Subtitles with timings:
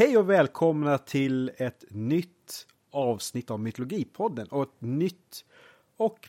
[0.00, 5.44] Hej och välkomna till ett nytt avsnitt av Mytologipodden och ett nytt
[5.96, 6.28] och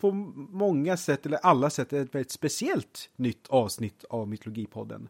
[0.00, 0.12] på
[0.50, 5.08] många sätt, eller alla sätt, ett väldigt speciellt nytt avsnitt av Mytologipodden.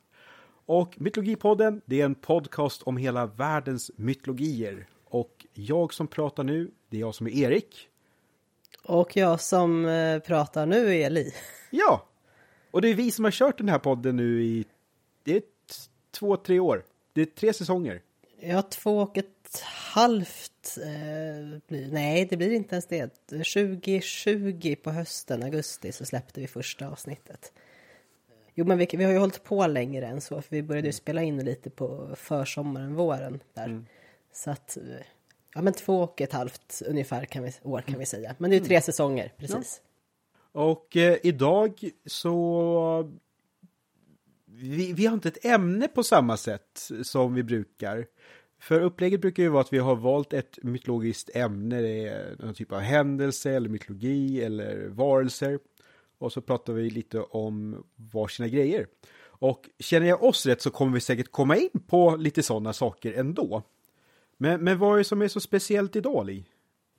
[0.67, 4.87] Och Mytologipodden, det är en podcast om hela världens mytologier.
[5.05, 7.89] Och jag som pratar nu, det är jag som är Erik.
[8.85, 11.33] Och jag som eh, pratar nu är Eli.
[11.71, 12.09] Ja,
[12.71, 14.65] och det är vi som har kört den här podden nu i
[15.23, 15.43] det är
[16.11, 16.85] två, tre år.
[17.15, 18.03] Det är tre säsonger.
[18.41, 20.79] Ja, två och ett halvt.
[20.83, 23.27] Eh, blir, nej, det blir inte ens det.
[23.29, 27.53] 2020 på hösten, augusti, så släppte vi första avsnittet.
[28.55, 30.93] Jo, men vi, vi har ju hållit på längre än så, för vi började ju
[30.93, 33.65] spela in lite på försommaren, våren där.
[33.65, 33.87] Mm.
[34.33, 34.83] Så att, eh,
[35.55, 38.35] ja men två och ett halvt ungefär kan vi, år kan vi säga.
[38.39, 38.83] Men det är ju tre mm.
[38.83, 39.83] säsonger, precis.
[40.53, 40.61] Ja.
[40.61, 43.13] Och eh, idag så
[44.55, 48.07] vi, vi har inte ett ämne på samma sätt som vi brukar.
[48.61, 52.55] För upplägget brukar ju vara att vi har valt ett mytologiskt ämne, det är någon
[52.55, 55.59] typ av händelse eller mytologi eller varelser.
[56.19, 58.87] Och så pratar vi lite om varsina grejer.
[59.25, 63.13] Och känner jag oss rätt så kommer vi säkert komma in på lite sådana saker
[63.13, 63.63] ändå.
[64.37, 66.45] Men, men vad är det som är så speciellt idag, Li?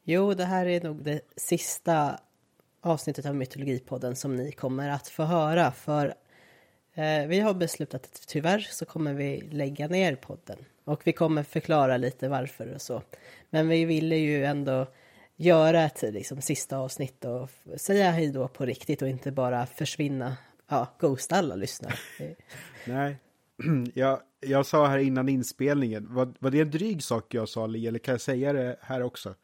[0.04, 2.20] Jo, det här är nog det sista
[2.82, 5.72] avsnittet av Mytologipodden som ni kommer att få höra.
[5.72, 6.14] För
[6.96, 10.58] Eh, vi har beslutat att tyvärr så kommer vi lägga ner podden.
[10.84, 13.02] Och vi kommer förklara lite varför och så.
[13.50, 14.88] Men vi ville ju ändå
[15.36, 20.38] göra ett liksom, sista avsnitt och säga hej då på riktigt och inte bara försvinna,
[20.68, 21.96] ja, ghosta alla lyssnare.
[22.86, 23.18] Nej,
[23.94, 28.00] jag, jag sa här innan inspelningen, var, var det en dryg sak jag sa, eller
[28.00, 29.36] kan jag säga det här också?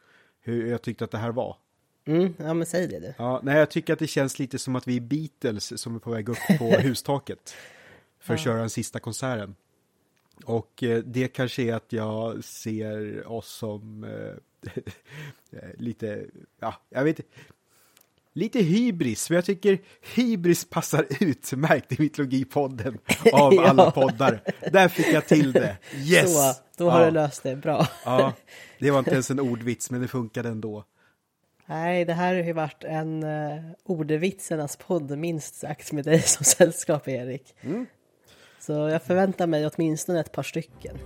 [0.41, 1.57] Hur jag tyckte att det här var?
[2.05, 3.13] Mm, ja, men säg det du.
[3.17, 5.99] Ja, nej, jag tycker att det känns lite som att vi är Beatles som är
[5.99, 7.55] på väg upp på hustaket
[8.19, 8.43] för att ja.
[8.43, 9.55] köra den sista konserten.
[10.45, 14.71] Och eh, det kanske är att jag ser oss som eh,
[15.77, 16.25] lite,
[16.59, 17.31] ja, jag vet inte,
[18.33, 19.79] lite hybris, men jag tycker
[20.15, 22.97] hybris passar utmärkt i Mytologipodden
[23.33, 23.69] av ja.
[23.69, 24.41] alla poddar.
[24.71, 25.77] Där fick jag till det.
[25.95, 26.33] Yes!
[26.33, 27.05] Så, då har ja.
[27.05, 27.87] du löst det, bra.
[28.05, 28.33] ja,
[28.79, 30.85] det var inte ens en ordvits, men det funkade ändå.
[31.71, 36.45] Nej, det här har ju varit en uh, ordvitsernas podd minst sagt med dig som
[36.45, 37.55] sällskap, Erik.
[37.61, 37.85] Mm.
[38.59, 40.97] Så jag förväntar mig åtminstone ett par stycken.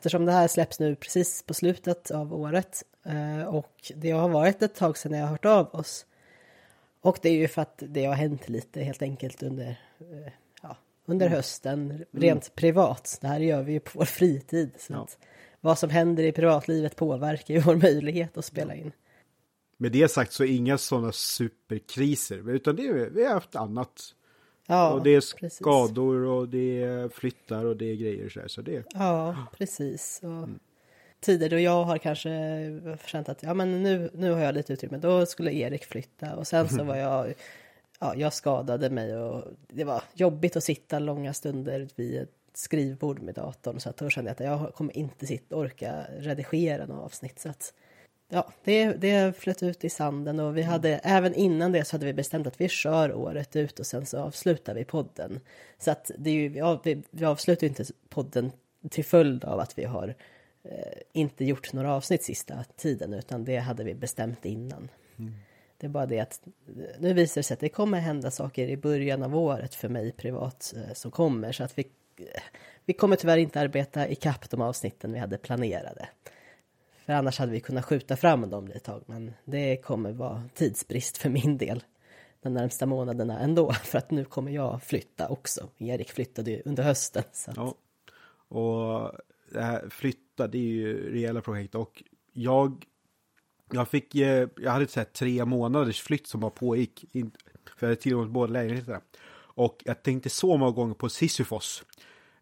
[0.00, 4.62] Eftersom det här släpps nu precis på slutet av året eh, och det har varit
[4.62, 6.06] ett tag sedan jag har hört av oss.
[7.00, 10.76] Och det är ju för att det har hänt lite helt enkelt under, eh, ja,
[11.06, 11.36] under mm.
[11.36, 12.04] hösten, mm.
[12.12, 12.54] rent mm.
[12.54, 13.18] privat.
[13.20, 14.70] Det här gör vi ju på vår fritid.
[14.78, 15.06] Så ja.
[15.60, 18.92] vad som händer i privatlivet påverkar ju vår möjlighet att spela in.
[19.76, 24.14] Med det sagt så inga sådana superkriser, utan det vi har haft annat
[24.70, 28.48] Ja, och det är skador och det är flyttar och det är grejer så, här,
[28.48, 28.84] så det.
[28.94, 30.20] Ja, precis.
[30.22, 30.58] Och mm.
[31.20, 32.30] Tider då jag har kanske
[33.06, 36.46] känt att ja, men nu, nu har jag lite utrymme, då skulle Erik flytta och
[36.46, 37.34] sen så var jag,
[38.00, 43.22] ja, jag skadade mig och det var jobbigt att sitta långa stunder vid ett skrivbord
[43.22, 47.04] med datorn så att då kände jag att jag kommer inte sitta orka redigera något
[47.04, 47.74] avsnitt så att
[48.30, 51.00] ja, det, det flöt ut i sanden och vi hade mm.
[51.16, 54.18] även innan det så hade vi bestämt att vi kör året ut och sen så
[54.18, 55.40] avslutar vi podden.
[55.78, 58.52] Så att det är ju, ja, vi, vi avslutar inte podden
[58.90, 60.14] till följd av att vi har
[60.62, 64.88] eh, inte gjort några avsnitt sista tiden utan det hade vi bestämt innan.
[65.18, 65.34] Mm.
[65.78, 66.40] Det är bara det att
[66.98, 70.12] nu visar det sig att det kommer hända saker i början av året för mig
[70.12, 71.84] privat eh, som kommer så att vi,
[72.84, 76.08] vi kommer tyvärr inte arbeta i kapp de avsnitten vi hade planerade.
[77.10, 79.02] För annars hade vi kunnat skjuta fram dem ett tag.
[79.06, 81.82] Men det kommer vara tidsbrist för min del
[82.42, 83.72] de närmsta månaderna ändå.
[83.84, 85.68] För att nu kommer jag flytta också.
[85.78, 87.22] Erik flyttade ju under hösten.
[87.32, 87.56] Så att...
[87.56, 87.74] Ja.
[88.56, 89.12] Och
[89.52, 91.74] det här flytta, det är ju rejäla projekt.
[91.74, 92.02] Och
[92.32, 92.84] jag,
[93.72, 97.04] jag fick, jag hade så tre månaders flytt som bara pågick.
[97.76, 99.00] För jag hade tillgång till båda lägenheterna.
[99.36, 101.84] Och jag tänkte så många gånger på Sisyfos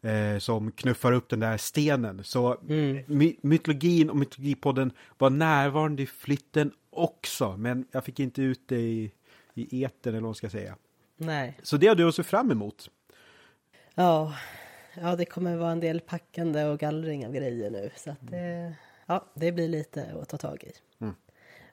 [0.03, 2.25] eh, som knuffar upp den där stenen.
[2.25, 3.05] Så Mm.
[3.07, 8.81] my mytologin och mytologipodden var närvarande i flytten också, men jag fick inte ut det
[8.81, 9.13] i,
[9.55, 10.77] i etern eller vad man ska säga.
[11.17, 11.59] Nej.
[11.63, 12.91] Så det har du att se fram emot.
[13.95, 14.35] Ja.
[14.95, 17.91] ja, det kommer vara en del packande och gallring av grejer nu.
[17.97, 18.75] Så att det,
[19.07, 20.73] ja, det blir lite att ta tag i.
[21.05, 21.15] Mm.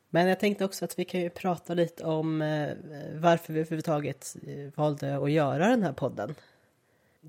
[0.10, 2.70] Men jag tänkte också att vi kan ju prata lite om eh,
[3.14, 6.36] varför vi överhuvudtaget eh, valde att göra den här podden.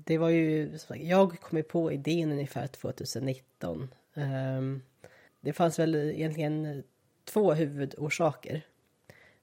[0.05, 3.93] Det var ju, sagt, jag kom ju på idén ungefär 2019.
[4.15, 4.81] Ehm,
[5.41, 6.83] det fanns väl egentligen
[7.25, 8.61] två huvudorsaker.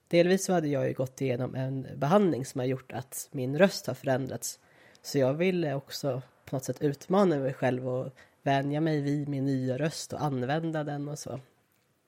[0.07, 3.87] Delvis så hade jag ju gått igenom en behandling som har gjort att min röst
[3.87, 4.59] har förändrats.
[5.01, 8.11] Så jag ville också på något sätt utmana mig själv och
[8.43, 11.39] vänja mig vid min nya röst och använda den och så.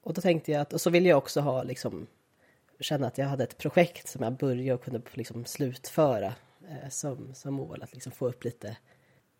[0.03, 2.07] Och då tänkte jag att, och så ville jag också ha liksom
[2.79, 6.33] känna att jag hade ett projekt som jag började och kunde liksom slutföra
[6.69, 7.83] Eh, som, som mål.
[7.83, 8.77] Att liksom få upp lite,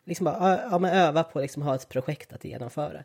[0.03, 3.03] liksom bara, ja, men öva på liksom ha ett projekt att genomföra.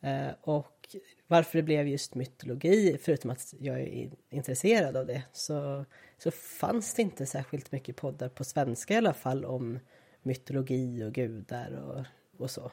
[0.00, 0.96] Eh, och
[1.26, 5.84] varför det blev just mytologi, förutom att jag är intresserad av det, så,
[6.18, 9.78] så fanns det inte särskilt mycket poddar på svenska i alla fall om
[10.22, 12.04] mytologi och gudar och,
[12.42, 12.70] och så.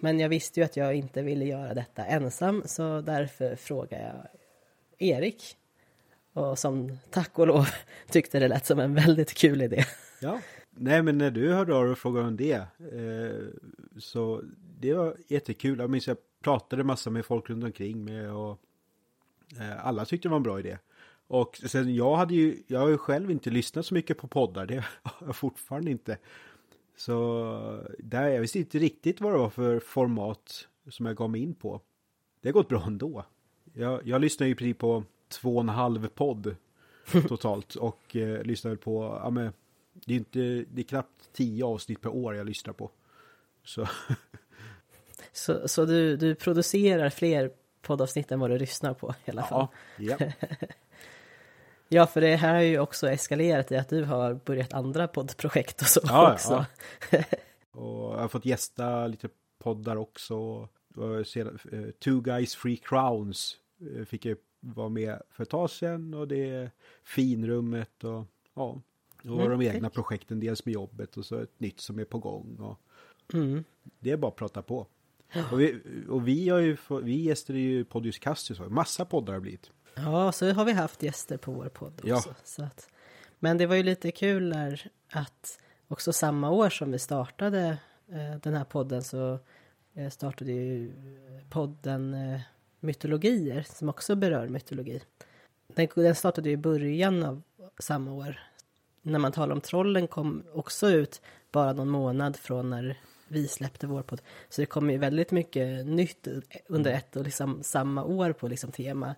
[0.00, 4.28] Men jag visste ju att jag inte ville göra detta ensam, så därför frågade jag
[5.08, 5.56] Erik.
[6.32, 7.68] Och som tack och lov
[8.10, 9.84] tyckte det lät som en väldigt kul idé.
[10.20, 10.40] Ja.
[10.70, 13.46] Nej, men när du hörde av dig och frågade om det, eh,
[13.98, 14.42] så
[14.80, 15.78] det var jättekul.
[15.78, 18.60] Jag minns jag pratade massa med folk runt omkring mig och
[19.60, 20.78] eh, alla tyckte det var en bra idé.
[21.26, 24.66] Och sen jag hade ju, jag har ju själv inte lyssnat så mycket på poddar,
[24.66, 26.18] det har jag fortfarande inte.
[26.96, 31.42] Så där, jag visste inte riktigt vad det var för format som jag gav mig
[31.42, 31.80] in på.
[32.40, 33.24] Det har gått bra ändå.
[33.72, 36.56] Jag, jag lyssnar ju precis på två och en halv podd
[37.28, 39.52] totalt och eh, lyssnar på, ja men
[40.06, 42.90] det är inte, det är knappt tio avsnitt per år jag lyssnar på.
[43.64, 43.88] Så
[45.32, 47.50] Så, så du, du producerar fler
[47.82, 49.66] poddavsnitt än vad du lyssnar på i alla fall.
[49.96, 50.32] ja, ja.
[51.90, 55.80] Ja, för det här har ju också eskalerat i att du har börjat andra poddprojekt
[55.80, 56.66] och så Ja, också.
[57.70, 59.28] Och jag har fått gästa lite
[59.58, 60.68] poddar också.
[60.96, 66.14] Eh, Two Guys Free Crowns eh, fick jag vara med för ett tag sedan.
[66.14, 66.70] Och det är
[67.04, 68.24] Finrummet och
[68.54, 68.80] ja.
[69.18, 72.18] Och Mm, de egna projekten, dels med jobbet och så ett nytt som är på
[72.18, 72.56] gång.
[72.60, 72.80] Och
[73.34, 73.64] Mm.
[74.00, 74.86] det är bara att prata på.
[75.52, 79.70] Och vi, och vi har ju, vi gästade ju Podius Castus, massa poddar har blivit.
[79.94, 82.08] Ja, så har vi haft gäster på vår podd också.
[82.08, 82.22] Ja.
[82.44, 82.88] Så att,
[83.38, 87.78] men det var ju lite kul när att också samma år som vi startade
[88.08, 89.38] eh, den här podden så
[89.94, 90.92] eh, startade ju
[91.50, 92.40] podden eh,
[92.80, 95.02] Mytologier som också berör mytologi.
[95.74, 97.42] Den, den startade ju i början av
[97.78, 98.40] samma år.
[99.08, 101.20] När man talar om trollen kom också ut
[101.52, 104.20] bara någon månad från när vi släppte vår podd.
[104.48, 106.28] Så det kom ju väldigt mycket nytt
[106.66, 109.14] under ett och liksom samma år på liksom tema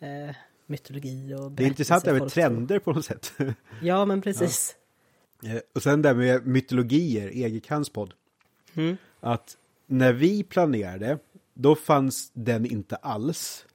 [0.00, 0.36] eh,
[0.66, 3.32] mytologi och Det är intressant det med trender på något sätt.
[3.82, 4.76] Ja, men precis.
[5.42, 8.14] Eh, Och sen där med mytologier, Egekans podd.
[8.74, 8.96] Mm.
[9.20, 9.56] Att
[9.86, 11.18] när vi planerade,
[11.54, 13.66] då fanns den inte alls.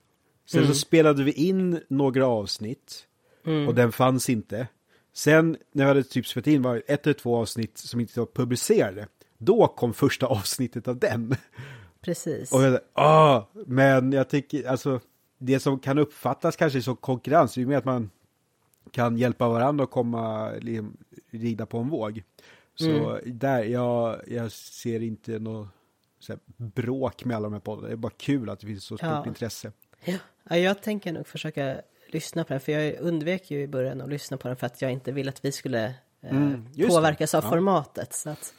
[0.46, 3.06] Sen så spelade vi in några avsnitt
[3.68, 4.68] och den fanns inte.
[5.14, 8.28] Sen när vi hade typ spelat in var ett eller två avsnitt som inte var
[8.28, 9.08] publicerade.
[9.38, 11.36] Då kom första avsnittet av den.
[12.02, 12.52] Precis.
[12.52, 15.00] Och jag ah, men jag tycker alltså
[15.38, 18.10] det som kan uppfattas kanske som konkurrens, är ju mer att man
[18.92, 20.98] kan hjälpa varandra och komma, liksom,
[21.32, 22.24] rida på en våg.
[22.76, 25.68] Så där, jag, jag ser inte något
[26.28, 27.88] här, bråk med alla de här poddarna.
[27.88, 29.28] Det är bara kul att det finns så stort Ja.
[29.28, 29.72] intresse.
[30.50, 31.82] Ja, jag tänker nog försöka
[32.14, 34.82] lyssna på den, för jag undvek ju i början att lyssna på den för att
[34.82, 35.86] jag inte ville att vi skulle
[36.22, 37.38] eh, Mm, påverkas det.
[37.38, 37.50] av Ja.
[37.50, 38.14] formatet.
[38.14, 38.54] Så att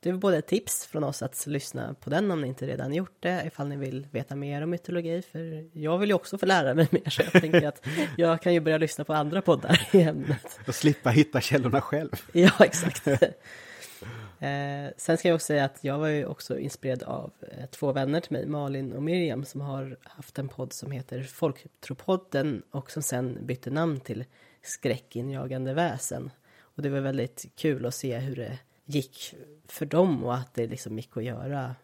[0.00, 2.94] det är både ett tips från oss att lyssna på den om ni inte redan
[2.94, 6.46] gjort det, ifall ni vill veta mer om mytologi, för jag vill ju också få
[6.46, 7.86] lära mig mer, så jag tänker att
[8.16, 10.58] jag kan ju börja lyssna på andra poddar i ämnet.
[10.68, 12.10] Och slippa hitta källorna själv.
[12.32, 13.08] Ja, exakt.
[14.40, 17.92] eh, sen ska jag också säga att jag var ju också inspirerad av eh, två
[17.92, 22.90] vänner till mig, Malin och Miriam, som har haft en podd som heter Folktropodden och
[22.90, 24.24] som sen bytte namn till
[24.62, 26.30] Skräckinjagande väsen.
[26.60, 29.34] Och det var väldigt kul att se hur det gick
[29.68, 31.74] för dem och att det liksom gick att göra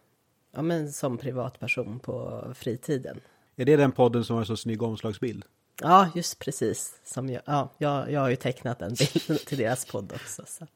[0.53, 3.21] ja, men som privatperson på fritiden.
[3.57, 5.45] Är det den podden som har så snygg omslagsbild?
[5.83, 7.01] Ja, just precis.
[7.05, 10.43] Som jag, ja, jag, jag har ju tecknat den bilden till deras podd också.
[10.47, 10.67] Så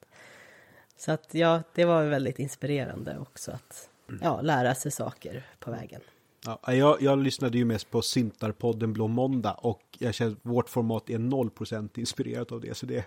[0.97, 3.89] så att ja, det var väldigt inspirerande också att
[4.23, 6.01] ja, lära sig saker på vägen.
[6.45, 10.69] Ja, jag, jag lyssnade ju mest på Syntarpodden Blå Måndag och jag känner att vårt
[10.69, 13.05] format är 0% inspirerat av det så det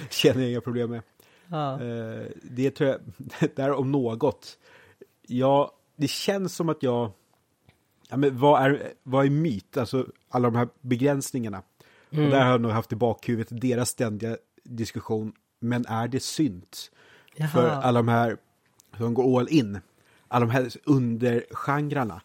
[0.10, 1.02] känner jag inga problem med.
[1.48, 1.82] Ja.
[1.82, 3.00] Eh, det tror jag,
[3.56, 4.58] där om något.
[5.22, 7.10] Ja, det känns som att jag,
[8.08, 9.76] ja men vad är, vad är myt?
[9.76, 11.62] Alltså alla de här begränsningarna.
[12.10, 16.90] Och där har jag nog haft i bakhuvudet deras ständiga diskussion, men är det synt?
[17.36, 17.48] Jaha.
[17.48, 18.36] För alla de här
[18.98, 19.80] som går all in,
[20.28, 22.20] alla de här undergenrerna.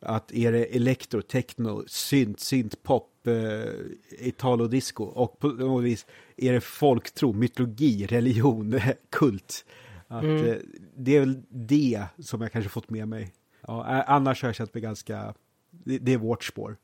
[0.00, 3.72] Att är det elektro, techno, synt, syntpop, eh,
[4.10, 9.64] italodisco och på något vis är det folktro, mytologi, religion, kult.
[10.08, 10.54] Att, eh,
[10.96, 13.32] det är väl det som jag kanske fått med mig.
[13.66, 15.34] Ja, eh, annars har jag känt mig ganska,
[15.70, 16.76] det, det är vårt spår.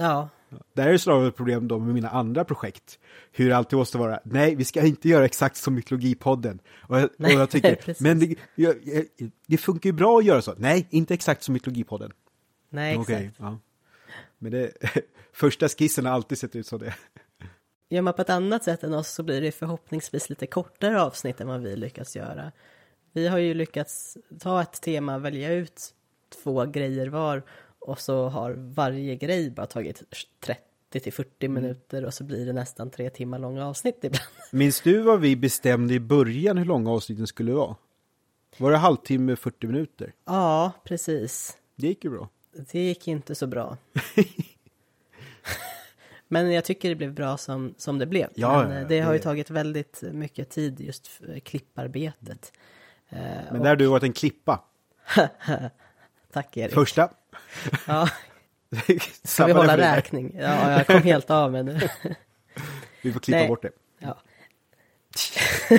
[0.00, 0.28] Ja,
[0.72, 2.98] Där är det snarare ett problem då med mina andra projekt.
[3.32, 6.60] Hur det alltid måste vara, nej vi ska inte göra exakt som Mytologipodden.
[6.80, 8.76] Och jag, Nej, och jag tycker, men det, jag,
[9.46, 10.54] det funkar ju bra att göra så.
[10.56, 12.12] Nej, inte exakt som Mytologipodden.
[12.70, 13.10] nej exakt.
[13.10, 13.58] Okej, ja.
[14.38, 14.72] Men det,
[15.32, 16.94] första skissen har alltid sett ut som det.
[17.90, 21.40] Gör man på ett annat sätt än oss så blir det förhoppningsvis lite kortare avsnitt
[21.40, 22.52] än vad vi lyckas göra.
[23.12, 25.94] Vi har ju lyckats ta ett tema, välja ut
[26.42, 27.42] två grejer var
[27.80, 30.02] och så har varje grej bara tagit
[30.40, 30.60] 30
[31.00, 34.24] till 40 minuter och så blir det nästan tre timmar långa avsnitt ibland.
[34.52, 37.76] Minns du vad vi bestämde i början hur långa avsnitten skulle vara?
[38.58, 40.12] Var det halvtimme, 40 minuter?
[40.24, 41.56] Ja, precis.
[41.76, 42.28] Det gick ju bra.
[42.72, 43.76] Det gick inte så bra.
[46.28, 48.28] Men jag tycker det blev bra som, som det blev.
[48.34, 52.52] Ja, Men eh, det har ju det- tagit väldigt mycket tid just för klipparbetet.
[53.08, 54.64] Eh, Men och- där har du varit en klippa.
[56.32, 56.74] Tack Erik.
[56.74, 57.10] Första.
[57.86, 58.08] Ja,
[59.22, 60.36] ska vi hålla räkning?
[60.38, 61.80] Ja, jag kom helt av med nu.
[63.02, 63.48] Vi får klippa Nej.
[63.48, 63.70] bort det.
[63.98, 64.18] Ja.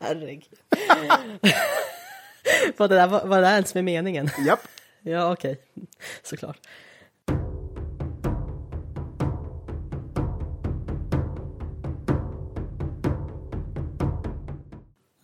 [0.00, 0.58] Herregud.
[2.76, 4.30] var, det där, var, var det där ens med meningen?
[4.46, 4.60] Japp.
[5.02, 5.60] Ja, okej.
[6.22, 6.58] Såklart.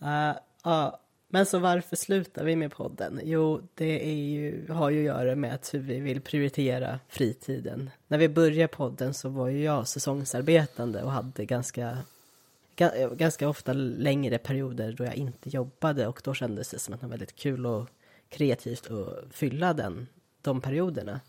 [0.03, 0.99] Uh, ja,
[1.37, 3.19] men så varför slutar vi med podden?
[3.23, 7.89] Jo, det är ju, har ju att göra med att hur vi vill prioritera fritiden.
[8.07, 11.97] När vi började podden så var ju jag säsongsarbetande och hade ganska,
[12.77, 16.99] ga- ganska ofta längre perioder då jag inte jobbade och då kändes det som att
[16.99, 17.89] det var väldigt kul och
[18.29, 20.07] kreativt att fylla den,
[20.41, 21.19] de perioderna.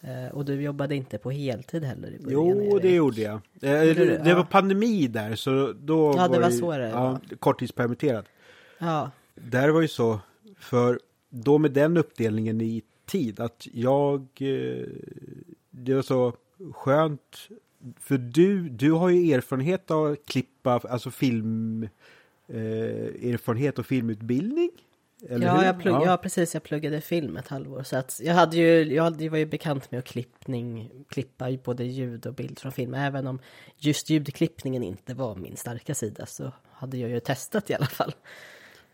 [0.00, 2.40] Eh, och du jobbade inte på heltid heller i början?
[2.48, 2.82] Jo, Erik.
[2.82, 3.34] det gjorde jag.
[3.34, 3.40] Eh?
[3.60, 4.36] Det, det Ja.
[4.36, 7.36] var pandemi där, så då Ja, det var det- så det ja, var.
[7.38, 8.24] Korttidspermitterad.
[8.78, 10.20] Ja, Där var ju så,
[10.58, 14.20] för då med den uppdelningen i tid, att jag...
[14.20, 14.86] eh,
[15.70, 16.32] Det var så
[16.72, 17.48] skönt,
[18.00, 21.88] för du, du har ju erfarenhet av att klippa, alltså film...
[22.48, 24.70] Eh, erfarenhet och filmutbildning?
[25.28, 25.64] Eller ja, hur?
[25.64, 26.16] jag plugg, ja.
[26.16, 26.54] precis.
[26.54, 27.82] Jag pluggade film ett halvår.
[27.82, 31.84] Så att jag, hade ju, jag hade, var ju bekant med att klippning, klippa både
[31.84, 32.94] ljud och bild från film.
[32.94, 33.38] Även om
[33.76, 38.12] just ljudklippningen inte var min starka sida så hade jag ju testat i alla fall.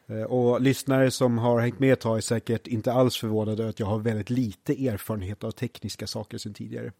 [0.09, 3.81] Eh, Och lyssnare som har hängt med ett tag är säkert inte alls förvånade att
[3.81, 6.93] jag har väldigt lite erfarenhet av tekniska saker sedan tidigare.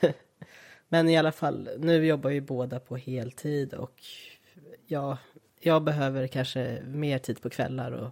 [0.88, 4.02] Men i alla fall, nu jobbar ju båda på heltid och
[4.86, 5.18] ja,
[5.60, 8.10] jag behöver kanske mer tid på kvällar och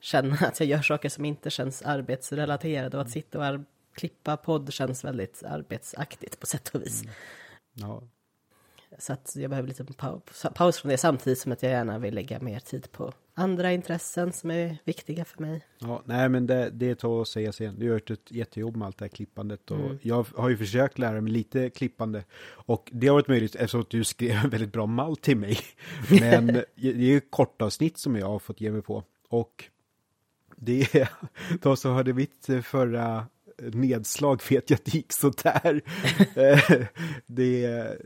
[0.00, 3.60] känna att jag gör saker som inte känns arbetsrelaterade och att sitta och
[3.94, 7.02] klippa podd känns väldigt arbetsaktigt på sätt och vis.
[7.72, 8.02] Ja.
[8.98, 12.14] Så att jag behöver lite paus, paus från det samtidigt som att jag gärna vill
[12.14, 15.66] lägga mer tid på andra intressen som är viktiga för mig.
[15.78, 17.78] Ja, nej men det, det tar att säga sen.
[17.78, 19.98] Du har gjort ett jättejobb med allt det här klippandet och Mm.
[20.02, 23.90] jag har ju försökt lära mig lite klippande och det har varit möjligt eftersom att
[23.90, 25.58] du skrev en väldigt bra mall till mig.
[26.20, 29.64] Men det är ju kortavsnitt som jag har fått ge mig på och
[30.56, 31.08] det är,
[31.62, 33.26] de som hörde mitt förra
[33.72, 35.80] nedslag vet jag att det gick sådär.
[36.36, 36.86] Eh,
[37.26, 37.96] det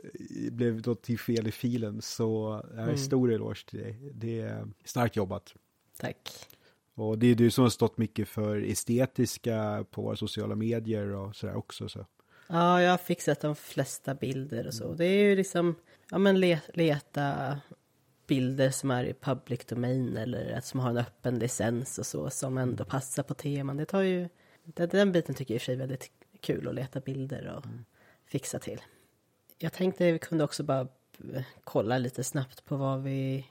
[0.52, 2.96] blev då till fel i filen så jag är Mm.
[2.96, 4.10] stor eloge till dig.
[4.14, 5.54] Det är starkt jobbat.
[5.98, 6.30] Tack.
[6.94, 11.36] Och det är du som har stått mycket för estetiska på våra sociala medier och
[11.36, 11.88] sådär också.
[11.88, 12.06] Så.
[12.48, 14.92] Ja, jag har fixat de flesta bilder och så.
[14.94, 15.74] Det är ju liksom,
[16.10, 17.58] ja men le, leta
[18.26, 22.58] bilder som är i public domain eller som har en öppen licens och så som
[22.58, 23.76] ändå passar på teman.
[23.76, 24.28] Det tar ju,
[24.64, 27.54] den, den biten tycker jag i och för sig är väldigt kul att leta bilder
[27.56, 27.64] och
[28.26, 28.82] fixa till.
[29.58, 30.80] Jag tänkte vi kunde också bara
[31.34, 33.46] eh, kolla lite snabbt på vad vi,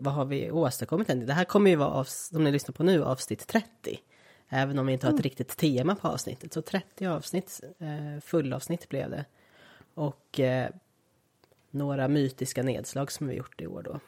[0.00, 1.26] vad har vi åstadkommit än?
[1.26, 4.00] Det här kommer ju vara, av, som ni lyssnar på nu, avsnitt 30.
[4.48, 6.52] Även om vi inte har ett riktigt tema på avsnittet.
[6.52, 9.24] Så 30 avsnitt, eh, fullavsnitt blev det.
[9.94, 10.70] Och eh,
[11.70, 14.00] några mytiska nedslag som vi gjort i år då.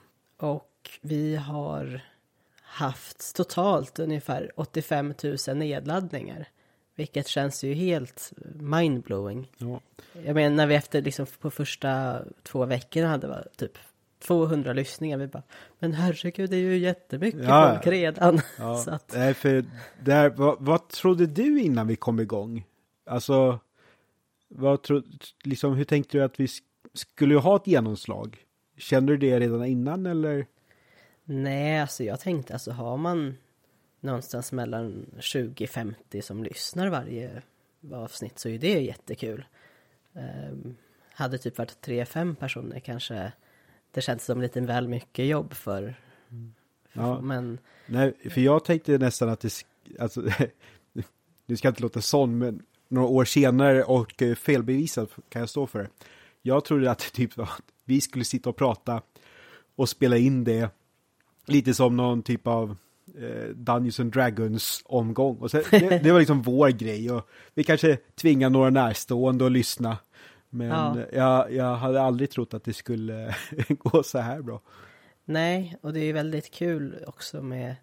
[0.47, 2.01] Och vi har
[2.71, 5.15] haft totalt ungefär 85
[5.49, 6.49] 000 nedladdningar.
[6.97, 9.50] Vilket känns ju helt mindblowing.
[9.59, 9.81] Ja.
[10.25, 13.79] Jag menar när vi efter liksom på första två veckorna hade var typ
[14.23, 15.19] 200 lyssningar.
[15.19, 15.43] Vi bara,
[15.79, 17.71] men herregud, det är ju jättemycket Ja.
[17.75, 18.41] folk redan.
[18.59, 19.65] Ja, Så att, nej, för
[20.03, 22.67] där, vad, vad trodde du innan vi kom igång?
[23.07, 23.59] Alltså,
[24.49, 25.03] vad tro,
[25.45, 26.62] liksom, hur tänkte du att vi sk-
[26.95, 28.37] skulle ha ett genomslag?
[28.79, 30.47] Kände du det redan innan eller?
[31.31, 33.37] Nej, alltså jag tänkte, alltså har man
[34.01, 37.43] någonstans mellan 20-50 som lyssnar varje
[37.93, 39.45] avsnitt så är det jättekul.
[40.13, 40.77] Um,
[41.13, 43.33] hade typ varit 3-5 personer kanske
[43.91, 45.95] det känns som lite väl mycket jobb för,
[46.89, 47.21] för Ja.
[47.21, 49.65] men Nej, för jag tänkte nästan att det,
[49.99, 50.21] alltså,
[51.47, 55.49] nu ska jag inte låta sån, men några år senare och eh, felbevisat kan jag
[55.49, 55.89] stå för det.
[56.43, 59.03] Jag trodde att typ att vi skulle sitta och prata
[59.77, 60.71] och spela in det
[61.50, 62.76] lite som någon typ av
[63.21, 65.37] eh, Dungeons and Dragons omgång.
[65.37, 69.52] Och så, det, det var liksom vår grej och vi kanske tvingar några närstående att
[69.52, 69.99] lyssna.
[70.50, 70.97] Men Ja.
[71.12, 73.35] jag, jag hade aldrig trott att det skulle
[73.69, 74.61] gå så här bra.
[75.25, 77.75] Nej, och det är väldigt kul också med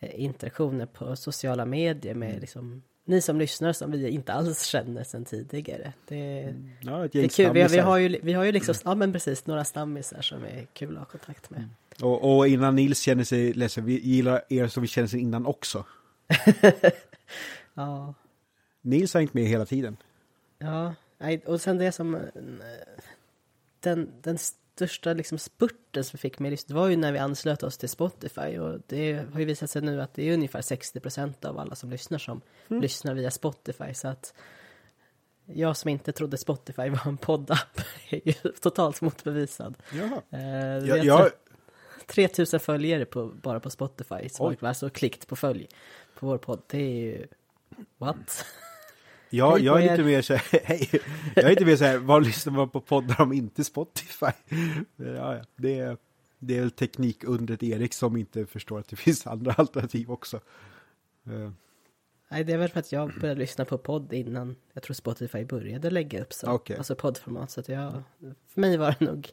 [0.00, 2.40] eh, interaktioner på sociala medier med Mm.
[2.40, 5.92] liksom ni som lyssnar som vi inte alls känner sedan tidigare.
[6.08, 7.52] Det, Ja, ett det är kul.
[7.52, 10.44] Vi har, vi, har ju, vi har ju liksom, ja men precis, några stammisar som
[10.44, 11.68] är kul att ha kontakt med.
[12.02, 15.46] Och, och innan Nils känner sig ledsen, vi gillar er som vi känner sig innan
[15.46, 15.84] också.
[17.74, 18.14] Ja,
[18.80, 19.96] Nils har hängt med hela tiden.
[20.58, 20.94] ja.
[21.46, 22.20] Och sen det som, eh,
[23.80, 27.78] den, den största liksom spurten som fick med lyssnare var ju när vi anslöt oss
[27.78, 31.58] till Spotify och det har ju visat sig nu att det är ungefär 60% av
[31.58, 34.34] alla som lyssnar som lyssnar via Spotify så att
[35.44, 37.80] jag som inte trodde Spotify var en poddapp
[38.10, 39.74] är ju totalt motbevisad.
[39.92, 40.22] Jaha.
[40.30, 40.40] Eh,
[40.88, 41.30] Jag, har jag,
[42.10, 44.56] 3000 följare på, bara på Spotify som Oj.
[44.60, 45.68] alltså klickt på följ
[46.18, 46.62] på vår podd.
[46.66, 47.26] Det är ju...
[47.98, 48.44] What?
[49.30, 50.88] jag, Hej jag är lite mer så här, hej,
[51.34, 54.26] jag är lite mer så här, var lyssnar man på poddar om inte Spotify?
[54.96, 55.96] Ja, ja, det är,
[56.38, 60.40] det är väl teknikundret Erik som inte förstår att det finns andra alternativ också.
[61.26, 61.50] Eh,
[62.32, 65.44] Nej, det är väl för att jag började lyssna på podd innan jag tror Spotify
[65.44, 66.50] började lägga upp så.
[66.50, 66.76] Okej.
[66.76, 67.50] Alltså poddformat.
[67.50, 68.02] Så att jag,
[68.46, 69.28] för mig var det nog,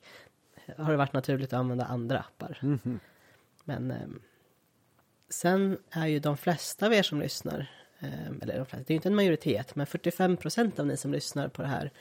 [0.77, 2.57] har det varit naturligt att använda andra appar.
[2.61, 2.99] mhm.
[3.63, 4.19] Men ehm,
[5.29, 8.93] sen är ju de flesta av er som lyssnar, ehm, eller de flesta, det är
[8.93, 11.91] ju inte en majoritet, men 45 procent av ni som lyssnar på det här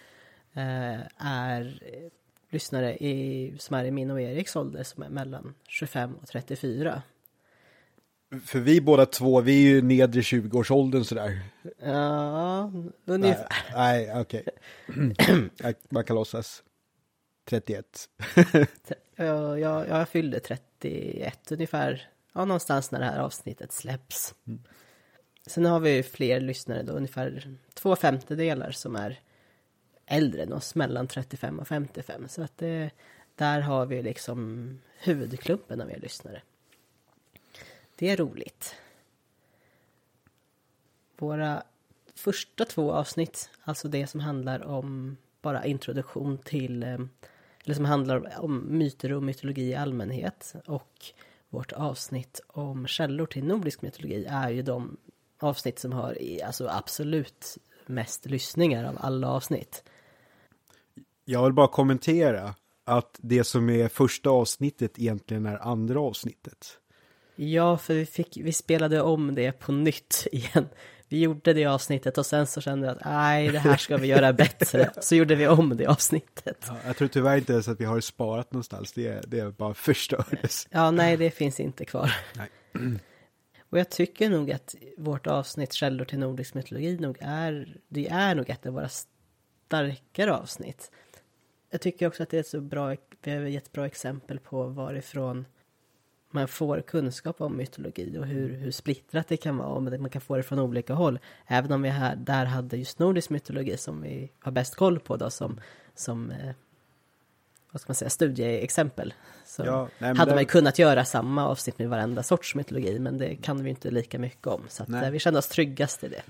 [0.54, 2.10] eh, är eh,
[2.50, 7.02] lyssnare i, som är i min och Eriks ålder som är mellan 25 och 34.
[8.44, 11.40] För vi båda två, vi är ju nedre 20-årsåldern sådär.
[11.78, 12.72] Ja,
[13.04, 13.46] ungefär.
[13.74, 14.44] nej okej.
[15.56, 16.62] Jag- Man kan låtsas.
[17.46, 18.08] 31.
[19.16, 24.34] Ja, jag, jag fyllde 31 ungefär, ja någonstans när det här avsnittet släpps.
[25.46, 29.20] Sen har vi ju fler lyssnare då, ungefär två femtedelar som är
[30.06, 32.28] äldre än oss, mellan 35 och 55.
[32.28, 32.90] Så att det,
[33.34, 36.42] där har vi liksom huvudklumpen av er lyssnare.
[37.96, 38.74] Det är roligt.
[41.18, 41.62] Våra
[42.14, 46.98] första två avsnitt, alltså det som handlar om bara introduktion till, eh,
[47.66, 51.04] eller som handlar om myter och mytologi i allmänhet och
[51.48, 54.96] vårt avsnitt om källor till nordisk mytologi är ju de
[55.38, 59.84] avsnitt som har alltså absolut mest lyssningar av alla avsnitt.
[61.24, 66.78] Jag vill bara kommentera att det som är första avsnittet egentligen är andra avsnittet.
[67.36, 70.68] Ja, för vi, fick, vi spelade om det på nytt igen.
[71.08, 74.06] Vi gjorde det avsnittet och sen så kände jag att nej, det här ska vi
[74.06, 74.90] göra bättre.
[75.00, 76.64] Så gjorde vi om det avsnittet.
[76.68, 78.92] Ja, jag tror tyvärr inte ens att vi har sparat någonstans.
[78.92, 80.68] Det är, det är bara förstördes.
[80.70, 82.14] Ja, nej, det finns inte kvar.
[82.36, 82.48] Nej.
[83.70, 88.34] Och jag tycker nog att vårt avsnitt Källor till nordisk mytologi nog är, det är
[88.34, 88.88] nog ett av våra
[89.68, 90.90] starkare avsnitt.
[91.70, 94.66] Jag tycker också att det är ett så bra, vi har gett bra exempel på
[94.66, 95.46] varifrån
[96.36, 100.20] man får kunskap om mytologi och hur, hur splittrat det kan vara och man kan
[100.20, 101.18] få det från olika håll.
[101.46, 105.16] Även om vi här, där hade just nordisk mytologi som vi har bäst koll på
[105.16, 105.60] då som,
[105.94, 106.50] som eh,
[107.70, 109.14] vad ska man säga, studieexempel.
[109.44, 112.98] Så Ja, nej, hade det- man ju kunnat göra samma avsnitt med varenda sorts mytologi
[112.98, 114.62] men det kan vi inte lika mycket om.
[114.68, 115.04] Så att, Nej.
[115.04, 116.22] eh, vi kände oss tryggast i det.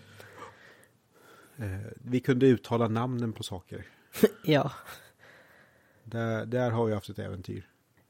[1.64, 3.86] Eh, Vi kunde uttala namnen på saker.
[4.44, 4.72] Ja,
[6.04, 7.68] Där, där har vi haft ett äventyr.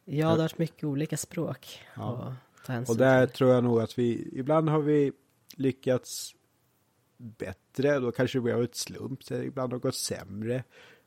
[0.08, 2.34] Ja det har varit mycket olika språk Ja.
[2.56, 3.36] att ta hänsyn Och där till.
[3.36, 5.12] tror jag nog att vi, ibland har vi
[5.56, 6.34] lyckats
[7.16, 10.64] bättre, då kanske vi har ett slump, så ibland har det gått sämre.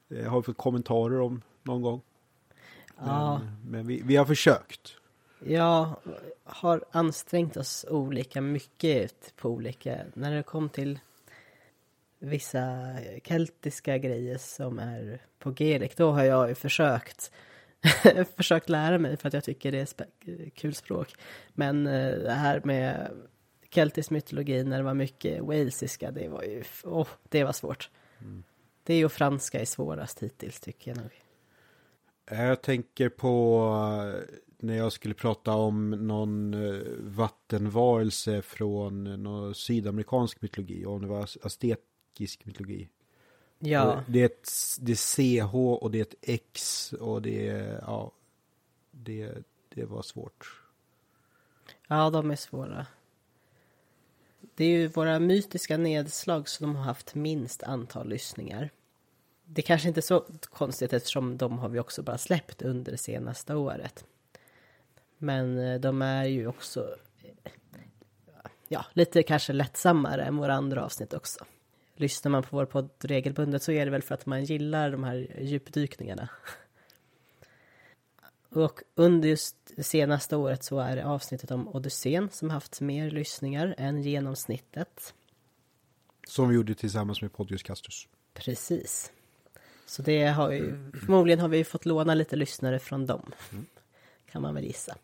[0.10, 2.02] Eh, har fått kommentarer om någon gång.
[2.98, 4.94] Ja, Men, men vi, vi har försökt.
[5.40, 5.96] jag
[6.44, 11.00] har ansträngt oss olika mycket på olika, när det kom till
[12.20, 17.32] vissa keltiska grejer som är på Gerik, då har jag ju försökt
[18.38, 21.16] försökt lära mig för att jag tycker det är kul språk.
[21.54, 23.12] Men eh, det här med
[23.70, 27.90] keltisk mytologi när det var mycket walesiska, det var ju, åh, det var svårt.
[28.84, 31.12] Det och franska är svårast hittills tycker jag nog.
[32.32, 33.66] Eh, jag tänker på
[34.16, 36.56] eh, när jag skulle prata om någon
[37.00, 42.90] vattenvarelse från någon sydamerikansk mytologi, om det var aztekisk mytologi.
[43.60, 47.84] Ja, Det är ett det är CH och det är ett X och det är,
[47.88, 48.12] ja,
[48.92, 49.34] det,
[49.70, 50.62] det var svårt.
[51.88, 52.88] ja, de är svåra.
[54.56, 58.70] Det är ju våra mytiska nedslag som har haft minst antal lyssningar.
[59.46, 62.98] Det kanske inte är så konstigt eftersom de har vi också bara släppt under det
[62.98, 64.06] senaste året.
[65.18, 67.52] Men eh, de är ju också eh,
[68.68, 71.46] ja, lite kanske lättsammare än våra andra avsnitt också.
[72.00, 75.04] Lyssnar man på vår podd regelbundet så är det väl för att man gillar de
[75.04, 76.30] här djupdykningarna.
[78.50, 83.12] Och under just det senaste året så är det avsnittet om Odysseen som haft mer
[83.12, 85.14] lyssningar än genomsnittet.
[86.28, 88.08] Som vi gjorde tillsammans med Podius Castus.
[88.34, 89.12] Precis.
[89.86, 93.32] Så det har ju, förmodligen har vi fått låna lite lyssnare från dem.
[94.32, 94.98] Kan man väl gissa.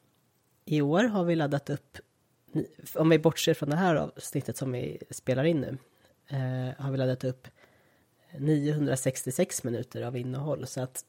[0.66, 1.98] I år har vi laddat upp,
[2.96, 5.78] om vi bortser från det här avsnittet som vi spelar in nu,
[6.28, 7.48] eh, har vi laddat upp
[8.40, 10.68] 966 minuter av innehåll.
[10.68, 11.06] Så att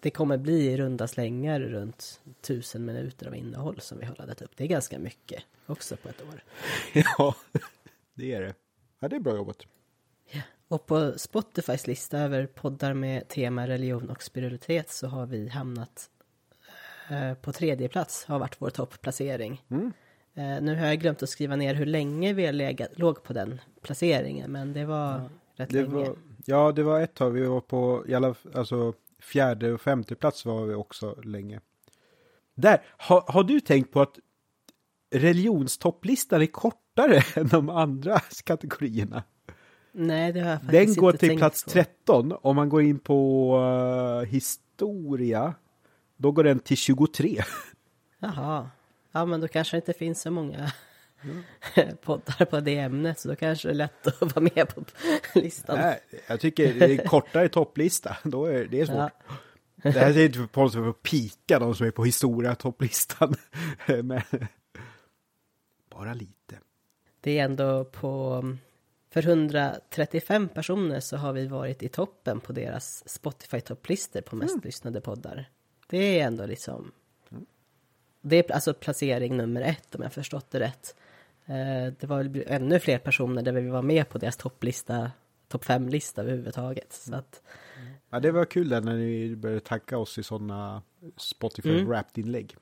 [0.00, 4.42] det kommer bli i runda slängar runt 1000 minuter av innehåll som vi har laddat
[4.42, 4.50] upp.
[4.56, 6.44] Det är ganska mycket också på ett år.
[7.18, 7.34] Ja,
[8.14, 8.54] det är det.
[8.98, 9.66] Ja, det är bra jobbat.
[10.68, 16.10] Och på Spotifys lista över poddar med tema religion och spiritualitet så har vi hamnat
[17.10, 19.62] eh, på tredje plats, har varit vår topplacering.
[19.70, 19.78] Eh,
[20.34, 24.52] nu har jag glömt att skriva ner hur länge vi legat, låg på den placeringen,
[24.52, 25.94] men det var rätt Det länge.
[25.94, 27.30] var, ja, det var ett tag.
[27.30, 31.60] Vi var på, i alla, alltså fjärde och femte plats var vi också länge.
[32.54, 34.18] Där, har, har du tänkt på att
[35.14, 39.22] religionstopplistan är kortare än de andra kategorierna?
[39.92, 41.70] Nej, det har jag Den faktiskt går inte till tänkt plats på.
[41.70, 42.32] 13.
[42.42, 43.54] Om man går in på
[44.22, 45.54] eh, historia,
[46.16, 47.42] då går den till 23.
[48.18, 48.70] Jaha.
[49.12, 50.72] Ja, men då kanske det inte finns så många
[51.24, 51.96] Mm.
[52.02, 54.84] poddar på det ämnet, så då kanske det är lätt att vara med på
[55.34, 55.78] listan.
[55.78, 58.16] Nej, jag tycker det är kortare topplista.
[58.24, 58.96] Då är det är svårt.
[58.96, 59.34] Ja.
[59.82, 63.34] Det här är inte på något sätt att pika de som är på historia topplistan.
[63.86, 64.22] Men
[65.90, 66.58] bara lite.
[67.20, 68.42] Det är ändå på...
[69.10, 75.00] För 135 personer så har vi varit i toppen på deras Spotify-topplistor på mest lyssnade
[75.00, 75.50] poddar.
[75.86, 76.92] Det är ändå liksom...
[78.22, 80.96] Det är alltså placering nummer ett om jag förstått det rätt.
[81.46, 85.10] Eh, Det var väl ännu fler personer där vi var med på deras topplista,
[85.48, 86.92] topp fem-lista överhuvudtaget.
[86.92, 87.42] Så att,
[88.10, 90.82] Ja, det var kul där när ni började tacka oss i sådana
[91.16, 91.86] Spotify Mm.
[91.88, 92.56] Wrapped-inlägg.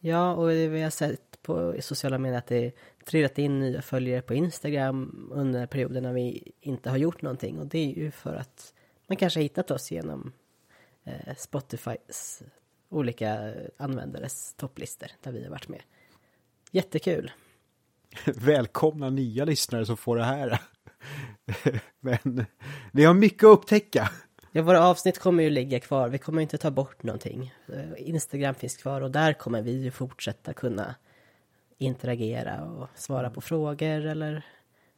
[0.00, 2.72] Ja, och det vi har sett på sociala medier att det
[3.04, 7.58] trillat in nya följare på Instagram under perioden när vi inte har gjort någonting.
[7.58, 8.74] Och det är ju för att
[9.06, 10.32] man kanske har hittat oss genom
[11.04, 12.42] eh, Spotifys
[12.88, 15.82] olika användares topplistor där vi har varit med.
[16.70, 17.32] Jättekul!
[18.24, 20.60] Välkomna nya lyssnare som får det här.
[22.00, 22.44] Men
[22.92, 24.10] ni har mycket att upptäcka.
[24.52, 26.08] Ja, våra avsnitt kommer ju ligga kvar.
[26.08, 27.54] Vi kommer inte ta bort någonting.
[27.96, 30.94] Instagram finns kvar och där kommer vi ju fortsätta kunna
[31.78, 34.42] interagera och svara på frågor eller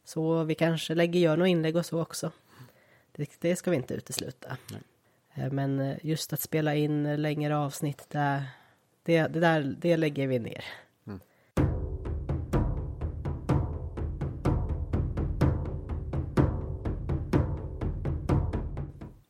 [0.03, 0.43] så.
[0.43, 2.31] Vi kanske lägger, gör några inlägg och så också.
[3.11, 4.57] Det, det ska vi inte utesluta.
[4.71, 4.77] Eh,
[5.51, 8.43] Men eh, just att spela in längre avsnitt, det,
[9.03, 10.63] det, det, där, det lägger vi ner.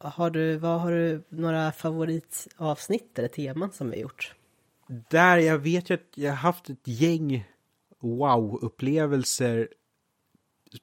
[0.03, 4.35] Har du, vad har du några favoritavsnitt eller teman som vi gjort?
[4.87, 7.45] Där, jag vet ju att jag har haft ett gäng
[7.99, 9.67] wow-upplevelser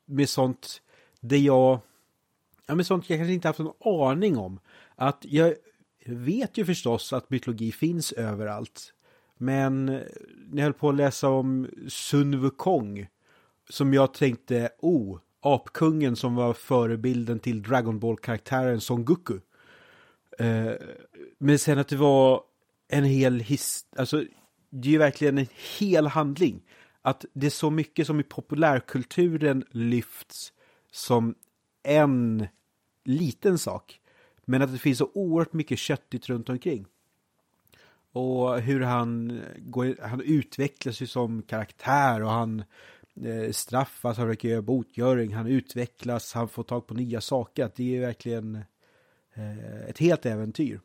[0.04, 0.82] med sånt
[1.20, 1.80] där jag,
[2.66, 4.60] ja med sånt jag kanske inte haft någon aning om.
[5.00, 5.54] Att jag
[6.06, 8.92] vet ju förstås att mytologi finns överallt.
[9.36, 10.02] Men när
[10.52, 13.06] jag höll på att läsa om Sun Wukong,
[13.68, 19.38] som jag tänkte, oh, apkungen som var förebilden till Dragon Ball-karaktären Son Goku.
[20.38, 20.72] Eh,
[21.38, 22.42] men sen att det var
[22.88, 23.86] en hel his...
[23.96, 24.24] Alltså,
[24.70, 26.62] det är ju verkligen en hel handling.
[27.02, 30.52] Att det är så mycket som i populärkulturen lyfts
[30.90, 31.34] som
[31.82, 32.46] en
[33.04, 33.97] liten sak.
[34.50, 36.86] Men att det finns så oerhört mycket köttigt runt omkring.
[38.12, 42.64] Och hur han, går, han utvecklas ju som karaktär och han
[43.24, 47.70] eh, straffas, han försöker göra botgöring, han utvecklas, han får tag på nya saker.
[47.76, 48.54] Det är verkligen
[49.34, 50.80] eh, ett helt äventyr.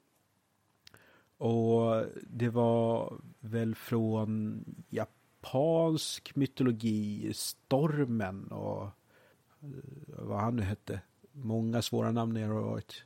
[1.38, 8.90] Och det var väl från japansk mytologi, Stormen och eh,
[10.08, 11.02] vad han nu hette.
[11.32, 13.06] Många svåra namn det har varit.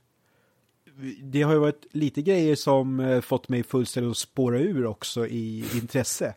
[1.23, 5.27] Det har ju varit lite grejer som eh, fått mig fullständigt att spåra ur också
[5.27, 6.33] i intresse.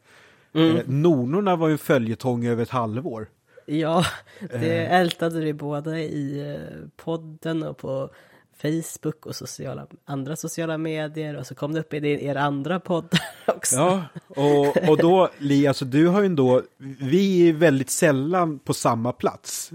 [0.54, 0.76] Mm.
[0.76, 3.28] Eh, Nornorna var ju en följetong över ett halvår.
[3.66, 4.04] Ja,
[4.50, 4.92] det Eh.
[5.00, 6.58] ältade vi både i
[6.96, 8.10] podden och på
[8.62, 13.08] Facebook och sociala, andra sociala medier och så kom det upp i er andra podd
[13.46, 13.76] också.
[13.76, 16.62] Ja, och, och då Li, alltså du har ju ändå,
[17.00, 19.72] vi är väldigt sällan på samma plats.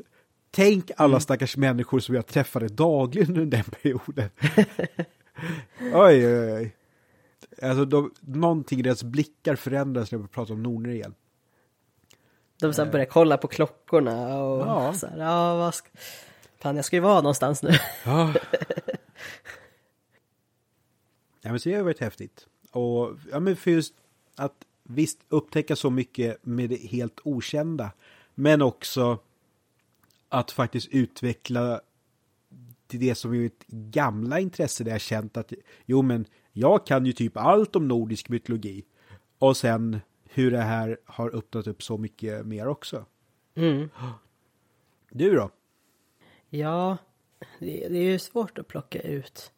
[0.55, 4.29] Tänk alla stackars människor som jag träffade dagligen under den perioden.
[5.93, 6.75] oj, oj, oj.
[7.61, 11.15] Alltså de, någonting i deras blickar förändras när vi pratar om Norner igen.
[12.59, 14.93] De så här började kolla på klockorna och Ja.
[14.93, 15.89] så här, ja vad ska...
[16.57, 17.71] Fan, jag ska ju vara någonstans nu.
[18.05, 18.33] Ja.
[21.41, 22.47] ja, men så det har varit häftigt.
[22.71, 23.93] Och ja, men för just
[24.35, 27.91] att visst upptäcka så mycket med det helt okända.
[28.35, 29.19] Men också
[30.29, 31.81] att faktiskt utveckla
[32.87, 35.53] till det som är ett gamla intresse där jag känt att
[35.85, 38.85] jo men jag kan ju typ allt om nordisk mytologi.
[39.39, 43.05] Och sen hur det här har öppnat upp så mycket mer också.
[43.55, 43.89] Mm.
[45.09, 45.49] Du då?
[46.49, 46.97] Ja,
[47.59, 49.51] det, det är ju svårt att plocka ut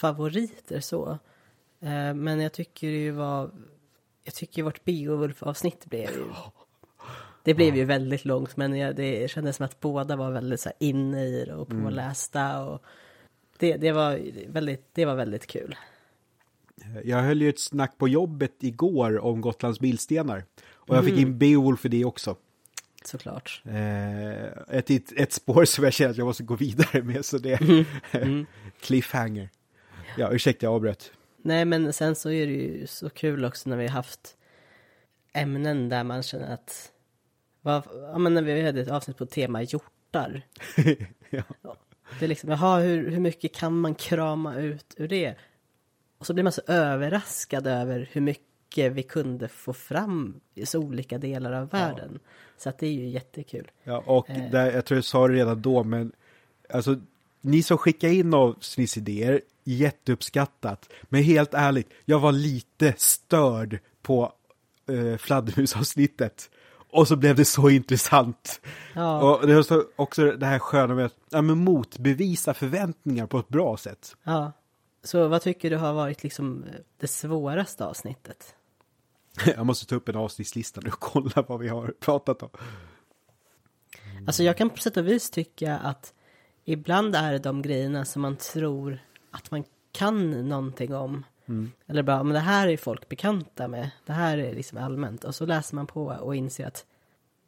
[0.00, 1.18] favoriter så.
[1.80, 3.50] Eh, men jag tycker det ju var...
[4.24, 6.24] Jag tycker vårt Beowulf-avsnitt blev ju...
[7.46, 10.68] Det blev ju väldigt långt, men jag, det kändes som att båda var väldigt så
[10.68, 12.64] här inne i det och pålästa.
[12.64, 12.82] Och
[13.58, 14.20] det, det, var
[14.52, 15.76] väldigt, det var väldigt kul.
[17.04, 20.44] Jag höll ju ett snack på jobbet igår om Gotlands bildstenar.
[20.64, 22.36] Och jag fick in Beowulf för det också.
[23.04, 23.62] Såklart.
[23.64, 24.44] Eh,
[24.78, 28.46] ett, ett, spår som jag känner att jag måste gå vidare med, så det är
[28.80, 29.50] cliffhanger.
[30.18, 31.12] Ja, ursäkta jag avbröt.
[31.42, 34.36] Nej, men sen så är det ju så kul också när vi har haft
[35.32, 36.92] ämnen där man känner att...
[37.66, 40.42] Vad, ja, men när vi hade ett avsnitt på tema hjortar.
[41.30, 41.42] ja.
[42.18, 45.34] Det är liksom, jaha, hur, hur mycket kan man krama ut ur det?
[46.18, 50.78] Och så blir man så överraskad över hur mycket vi kunde få fram i så
[50.78, 52.18] olika delar av världen.
[52.56, 53.70] Så att det är ju jättekul.
[53.84, 56.12] ja, och där, jag tror jag sa det redan då, men
[56.70, 56.96] alltså
[57.40, 60.88] ni som skickar in avsnittsidéer, jätteuppskattat.
[61.02, 64.32] Men helt ärligt, jag var lite störd på
[64.88, 66.50] eh, fladdermusavsnittet.
[66.90, 68.60] Och så blev det så intressant.
[68.94, 69.22] Ja.
[69.36, 73.38] Och det är så- också det här sköna med att ja, men motbevisa förväntningar på
[73.38, 74.16] ett bra sätt.
[74.24, 74.52] Ja.
[75.04, 76.64] Så vad tycker du har varit liksom
[77.00, 78.54] det svåraste avsnittet?
[79.56, 82.50] Jag måste ta upp en avsnittslista nu och kolla vad vi har pratat om.
[84.26, 86.14] Alltså jag kan på sätt och vis tycka att
[86.64, 88.98] ibland är det de grejerna som man tror
[89.30, 91.24] att man kan någonting om.
[91.48, 91.72] Mm.
[91.86, 93.90] Eller bara, men det här är folk bekanta med.
[94.06, 95.24] Det här är liksom allmänt.
[95.24, 96.86] Och så läser man på och inser att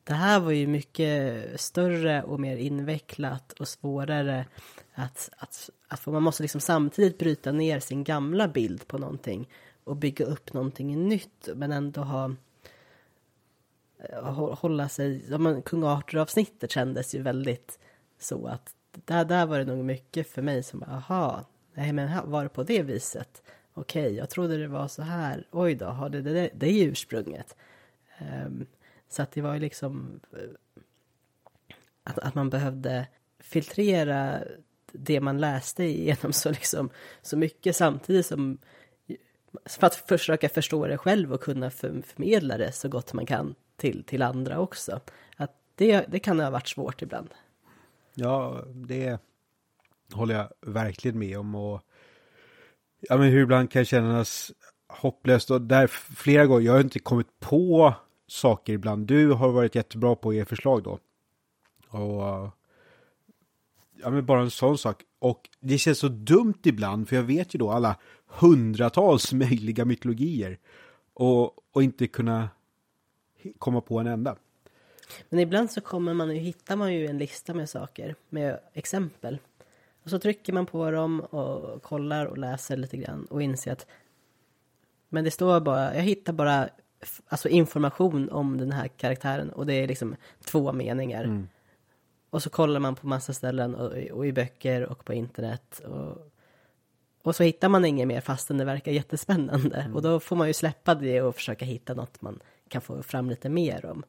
[0.05, 4.47] det här var ju mycket större och mer invecklat och svårare
[4.95, 9.49] att, att, att man måste liksom samtidigt bryta ner sin gamla bild på någonting
[9.85, 12.35] och bygga upp någonting nytt men ändå ha
[13.99, 17.79] eh, hålla sig, ja men Kung Arthur-avsnittet kändes ju väldigt
[18.19, 22.43] så att där, där var det nog mycket för mig som, aha, nej men var
[22.43, 23.43] det på det viset?
[23.81, 27.57] Okej, jag trodde det var så här, oj då, har det det, det, är ursprunget.
[28.47, 28.67] Um,
[29.09, 30.39] så att det var ju liksom eh,
[32.05, 33.07] att, att man behövde
[33.39, 34.41] filtrera
[34.93, 36.91] det man läste igenom så, liksom,
[37.23, 38.59] så mycket samtidigt som
[39.65, 44.05] för att försöka förstå det själv och kunna förmedla det så gott man kan till,
[44.05, 45.01] till andra också.
[45.37, 47.29] Att det, det kan ha varit svårt ibland.
[48.15, 49.21] Ja, det
[50.13, 51.55] håller jag verkligen med om.
[51.55, 51.83] Och,
[53.01, 54.53] ja, men hur ibland kan kännas
[54.89, 55.51] hopplöst.
[55.51, 57.95] Och där flera gånger, jag har inte kommit på
[58.27, 59.07] saker ibland.
[59.07, 60.99] Du har varit jättebra på att ge förslag då.
[61.89, 62.51] Och
[64.03, 65.03] ja, men bara en sån sak.
[65.19, 70.59] Och det känns så dumt ibland, för jag vet ju då alla hundratals möjliga mytologier.
[71.15, 72.49] Och, och inte kunna
[73.59, 74.37] komma på en enda.
[75.29, 79.39] Men ibland så kommer man ju, hittar man ju en lista med saker, med exempel.
[80.09, 83.87] Och så trycker man på dem och kollar och läser lite grann och inser att
[85.09, 86.69] men det står bara, jag hittar bara
[87.29, 91.25] alltså information om den här karaktären och det är liksom två meningar.
[92.31, 95.81] Och så kollar man på massa ställen och, och i böcker och på internet.
[95.81, 96.33] Och,
[97.23, 99.91] och så hittar man inget mer fastän det verkar jättespännande.
[99.95, 103.31] Och då får man ju släppa det och försöka hitta något man kan få fram
[103.31, 104.05] lite mer om.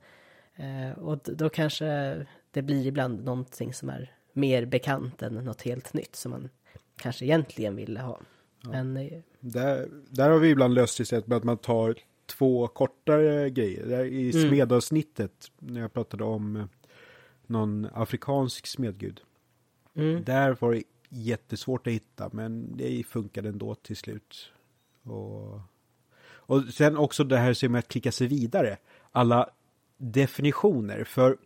[0.55, 5.93] Eh, och då kanske det blir ibland någonting som är mer bekant än något helt
[5.93, 6.49] nytt som man
[6.95, 8.19] kanske egentligen ville ha.
[8.63, 12.67] Men eh, Där, där har vi ibland löst det istället med att man tar två
[12.67, 13.85] kortare grejer.
[13.85, 14.49] Där I Mm.
[14.49, 16.65] smedavsnittet, när jag pratade om eh,
[17.47, 19.21] någon afrikansk smedgud.
[19.95, 24.51] mm, Där var det jättesvårt att hitta, men det funkade ändå till slut.
[25.03, 25.59] Och,
[26.21, 28.77] och sen också det här som med att klicka sig vidare.
[29.11, 29.49] Alla
[29.97, 31.37] definitioner, för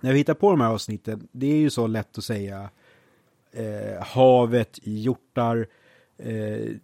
[0.00, 2.70] när vi hittar på de här avsnitten, det är ju så lätt att säga
[3.52, 5.66] eh, havet, hjortar,
[6.18, 6.76] eh,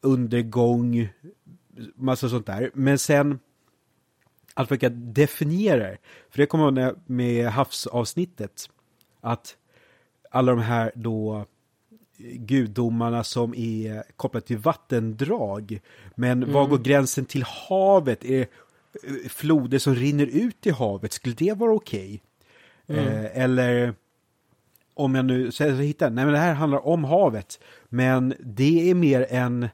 [0.00, 1.08] undergång,
[1.94, 2.70] massa sånt där.
[2.74, 3.38] Men sen
[4.54, 5.98] att försöka definiera det.
[6.30, 8.70] För det kommer jag med havsavsnittet.
[9.20, 9.56] Att
[10.30, 11.46] alla de här då
[12.18, 15.80] gudomarna som är kopplade till vattendrag.
[16.14, 18.24] Men var går gränsen till havet?
[18.24, 21.12] Är eh, floder som rinner ut i havet?
[21.12, 22.22] Skulle det vara okej?
[22.86, 23.94] Eh, eller
[24.94, 27.60] om jag nu så hittar, nej men det här handlar om havet.
[27.88, 29.68] Men det är mer en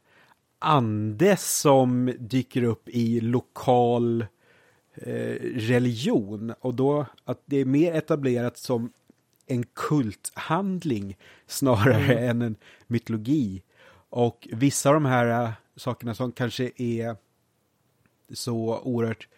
[0.58, 4.26] ande som dyker upp i lokal
[4.94, 6.54] eh, religion.
[6.60, 8.92] Och då att det är mer etablerat som
[9.46, 13.62] en kulthandling snarare än en mytologi.
[14.10, 17.16] Och vissa av de här eh, sakerna som kanske är
[18.32, 19.28] så oerhört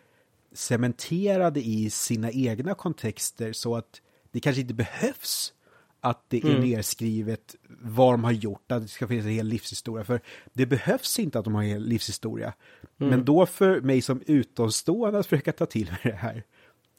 [0.54, 5.52] cementerade i sina egna kontexter så att det kanske inte behövs
[6.00, 10.04] att det är nedskrivet vad de har gjort, att det ska finnas en hel livshistoria.
[10.04, 10.20] För
[10.52, 12.52] det behövs inte att de har en hel livshistoria.
[12.96, 16.42] Men då för mig som utomstående att försöka ta till mig det här.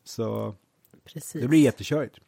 [0.04, 0.56] Så
[1.06, 1.42] precis.
[1.42, 2.20] det blir jättekörigt.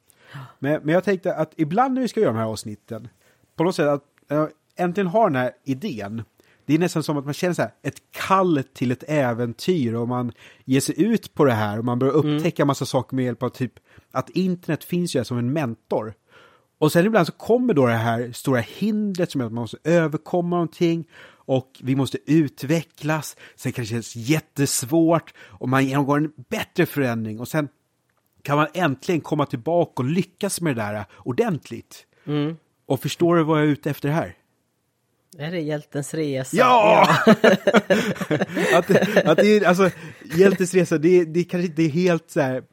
[0.60, 3.08] Men, men jag tänkte att ibland när vi ska göra de här avsnitten,
[3.56, 6.24] på något sätt att äh, äntligen ha den här idén.
[6.68, 10.08] Det är nästan som att man känner så här, ett kall till ett äventyr och
[10.08, 10.32] man
[10.66, 13.50] ger sig ut på det här och man börjar upptäcka massa saker med hjälp av
[13.50, 13.74] typ
[14.12, 16.14] att internet finns ju som en mentor.
[16.78, 19.78] Och sen ibland så kommer då det här stora hindret som är att man måste
[19.84, 23.36] överkomma någonting och vi måste utvecklas.
[23.56, 27.68] Sen kan det kännas jättesvårt och man genomgår en bättre förändring och sen
[28.44, 32.06] kan man äntligen komma tillbaka och lyckas med det där ordentligt.
[32.26, 32.58] Mm.
[32.86, 34.36] Och förstår du vad jag är ute efter här?
[35.40, 36.58] Är det hjältens resa?
[36.58, 37.08] Ja!
[38.74, 38.92] att,
[39.26, 39.90] att det alltså,
[40.36, 42.64] Hjältes resa, det, det kanske inte är helt så här,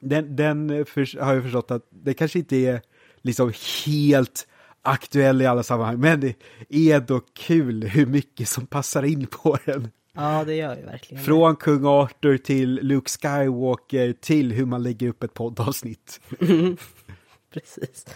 [0.00, 2.80] den, den för, har jag förstått att det kanske inte är
[3.22, 3.52] liksom
[3.86, 4.48] helt
[4.82, 6.34] aktuell i alla sammanhang, men det
[6.68, 9.90] är då kul hur mycket som passar in på den.
[10.14, 11.24] ja, det gör ju verkligen.
[11.24, 16.20] Från kung Arthur till Luke Skywalker till hur man lägger upp ett poddavsnitt.
[17.52, 18.06] Precis.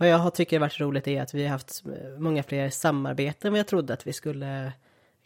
[0.00, 1.82] Vad jag har tycker har varit roligt är att vi har haft
[2.18, 4.72] många fler samarbeten än vad jag trodde att vi skulle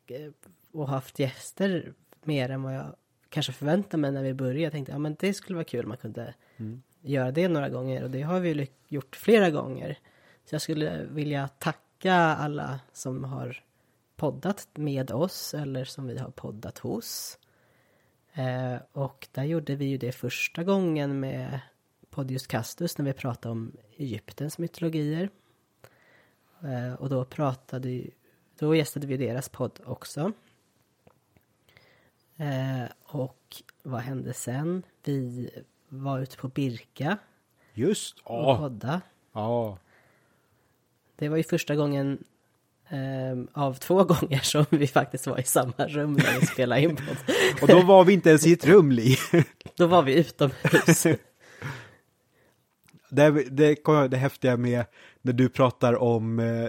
[0.07, 0.31] eh,
[0.73, 2.97] och haft gäster mer än vad jag
[3.29, 4.61] kanske förväntade mig när vi började.
[4.61, 6.35] Jag tänkte ja men det skulle vara kul om man kunde
[7.01, 9.99] göra det några gånger och det har vi gjort flera gånger.
[10.45, 13.63] Så jag skulle vilja tacka alla som har
[14.17, 17.39] poddat med oss eller som vi har poddat hos.
[18.33, 21.61] Eh, och där gjorde vi ju det första gången med
[22.11, 25.31] Podius Castus när vi pratade om Egyptens mytologier.
[26.63, 28.03] Eh, och då pratade
[28.59, 30.33] då gästade vi deras podd också.
[32.37, 34.83] Eh, och vad hände sen?
[35.05, 35.51] Vi
[35.89, 37.19] var ute på Birka
[37.75, 38.59] Just, och ja.
[38.59, 39.01] podda.
[39.33, 39.79] ja.
[41.17, 42.25] Det var ju första gången
[42.89, 46.97] eh, av två gånger som vi faktiskt var i samma rum när vi spelade in
[46.97, 47.17] podd.
[47.63, 49.17] Och då var vi inte ens i ett rum, Li.
[49.77, 51.07] Då var vi utomhus.
[53.15, 54.85] Det, det, det häftiga med
[55.23, 56.69] när du pratar om eh,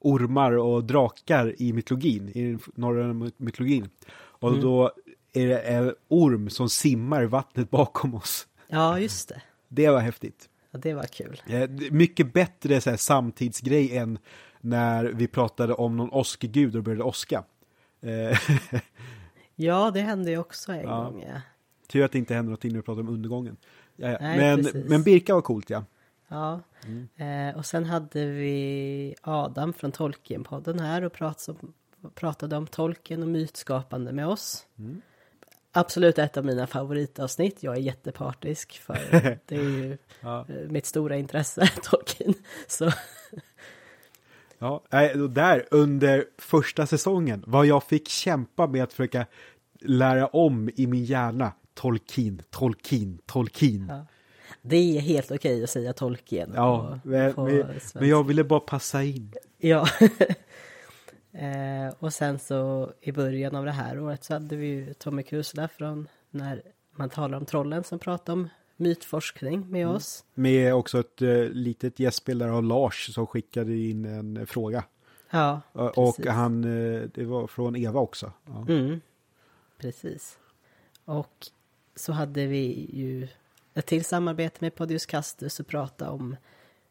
[0.00, 3.88] ormar och drakar i mytologin, i den norröna mytologin.
[4.16, 4.90] Och då
[5.32, 8.46] är det en orm som simmar i vattnet bakom oss.
[8.68, 9.42] Ja, just det.
[9.68, 10.48] Det var häftigt.
[10.70, 11.42] Ja, det var kul.
[11.46, 14.18] Eh, mycket bättre så här, samtidsgrej än
[14.60, 17.44] när vi pratade om någon åskegud och började åska.
[18.02, 18.38] Eh,
[19.58, 21.04] Ja, det hände ju också en Ja.
[21.04, 21.24] gång.
[21.26, 21.40] Ja.
[21.88, 23.56] tur att det inte hände någonting när vi pratade om undergången.
[23.96, 24.16] Ja.
[24.20, 24.88] Nej, men, precis.
[24.88, 25.84] men Birka var coolt ja.
[26.28, 26.60] ja.
[27.24, 31.72] Eh, och sen hade vi Adam från Tolkien-podden här och pratade om,
[32.14, 34.66] pratade om Tolkien och mytskapande med oss.
[35.72, 37.62] Absolut ett av mina favoritavsnitt.
[37.62, 38.98] Jag är jättepartisk för
[39.46, 40.46] det är ju Ja.
[40.48, 42.34] eh, mitt stora intresse, Tolkien.
[42.66, 42.90] Så
[44.58, 44.82] Ja,
[45.14, 49.26] och där under första säsongen, vad jag fick kämpa med att försöka
[49.80, 51.52] lära om i min hjärna.
[51.76, 53.86] Tolkien, Tolkien, Tolkien.
[53.88, 54.06] Ja, Ja.
[54.62, 56.52] det är helt okej att säga Tolkien.
[56.52, 57.44] på- men, på
[57.94, 59.32] men, jag ville bara passa in.
[59.58, 59.86] Ja.
[61.32, 65.22] eh, och sen så i början av det här året så hade vi ju Tommy
[65.22, 66.62] Kusla från när
[66.92, 70.24] man talar om trollen som pratar om mytforskning med oss.
[70.34, 74.84] Med också ett eh, litet gästspel där av Lars som skickade in en eh, fråga.
[75.30, 76.26] Ja, Och precis.
[76.32, 78.32] han, eh, det var från Eva också.
[78.46, 78.66] Ja.
[78.68, 79.00] Mm,
[79.78, 80.38] precis.
[81.04, 81.46] Och
[81.96, 83.28] så hade vi ju
[83.74, 86.36] ett till samarbete med Podius Castus och prata om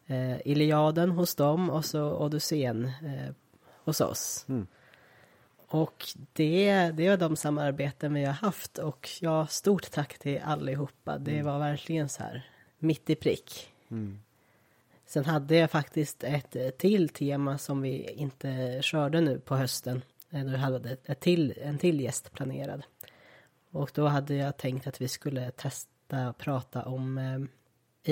[0.08, 3.34] eh, Iliaden hos dem och så Odysseen eh,
[3.84, 4.45] hos oss.
[4.49, 4.68] Mm.
[5.68, 11.18] Och det, det är de samarbeten vi har haft och ja, stort tack till allihopa.
[11.18, 12.49] Det var verkligen så här
[12.80, 13.70] mitt i prick.
[13.91, 14.20] Mm.
[15.06, 20.01] Sen hade jag faktiskt ett till tema som vi inte körde nu på hösten.
[20.30, 22.84] Då hade ett till, en till gäst planerad.
[23.76, 27.39] Och då hade jag tänkt att vi skulle testa att prata om eh,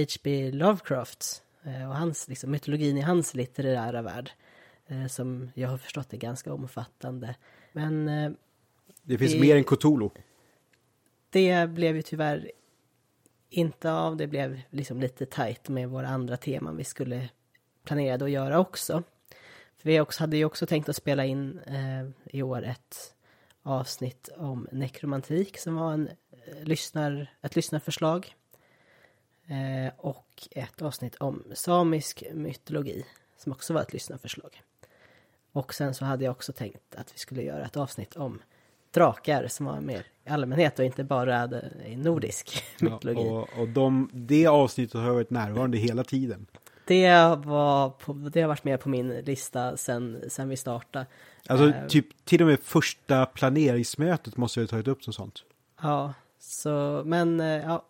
[0.02, 0.52] H.P.
[0.52, 4.32] Lovecraft eh, och hans, liksom, mytologin i hans litterära värld.
[4.88, 7.36] Eh, som jag har förstått är ganska omfattande.
[7.72, 8.32] Men eh,
[9.04, 10.10] Det finns Det- mer än Cthulhu.
[11.30, 12.52] det blev ju tyvärr
[13.50, 14.18] inte av.
[14.18, 17.30] Det blev liksom lite tajt med våra andra teman vi skulle
[17.84, 19.04] planerade att göra också.
[19.78, 23.13] För vi också, hade ju också tänkt att spela in eh, i år ett
[23.64, 28.36] avsnitt om nekromantik som var en, eh, lyssnar, ett lyssnarförslag.
[29.48, 33.06] Eh, och ett avsnitt om samisk mytologi
[33.38, 34.62] som också var ett lyssnarförslag.
[35.52, 38.42] Och sen så hade jag också tänkt att vi skulle göra ett avsnitt om
[38.92, 41.50] drakar som var mer i allmänhet och inte bara
[41.86, 43.26] i nordisk mytologi.
[43.26, 46.46] Ja, och och de, det avsnittet har varit närvarande hela tiden.
[46.88, 51.06] Det, var på, det har varit med på min lista sen, sen vi startade.
[51.50, 51.88] Alltså Eh.
[51.88, 55.44] typ till och med första planeringsmötet måste vi ha tagit upp som sånt.
[55.82, 57.86] Ja, så men eh, ja,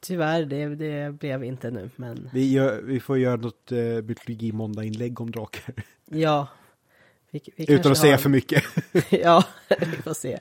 [0.00, 1.90] tyvärr det, det blev inte nu.
[1.96, 5.74] Men Vi, gör, vi får göra något eh, mytologi måndag-inlägg om drakar.
[6.04, 6.48] ja.
[7.30, 8.64] Vi, vi Utan att säga för mycket.
[9.10, 9.44] ja,
[9.80, 10.38] vi får se.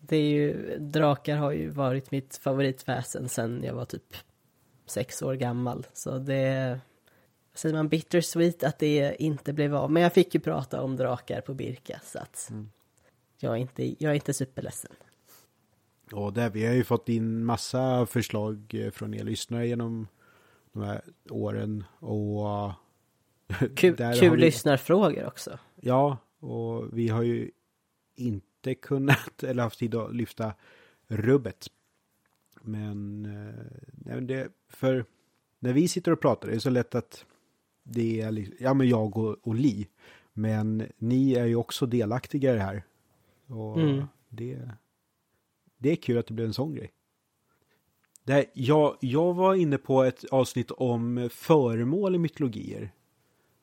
[0.00, 4.16] Det är ju, drakar har ju varit mitt favoritväsen sen jag var typ
[4.86, 5.86] sex år gammal.
[5.92, 6.80] Så det,
[7.58, 9.90] säger man bittersweet att det inte blev av.
[9.90, 12.52] Men jag fick ju prata om drakar på Birka så att
[13.38, 14.90] jag, är inte, jag är inte superledsen.
[16.12, 20.08] Och där, vi har ju fått in massa förslag eh, från er lyssnare genom
[20.72, 21.84] de här åren.
[21.98, 22.74] Och eh,
[23.76, 25.58] Kul, kul vi- lyssnarfrågor också.
[25.80, 27.50] Ja, och vi har ju
[28.16, 30.54] inte kunnat eller haft tid att lyfta
[31.08, 31.66] rubbet.
[32.60, 35.04] Men, eh, nej, men det, för
[35.58, 37.24] när vi sitter och pratar det är så lätt att
[37.88, 39.88] det är ja men jag och, och Li.
[40.32, 42.82] Men ni är ju också delaktiga i det här.
[43.46, 44.04] Och Mm.
[44.28, 44.58] det,
[45.78, 46.90] det är kul att det blev en sån grej.
[48.24, 52.90] Det här, jag, jag var inne på ett avsnitt om föremål i mytologier.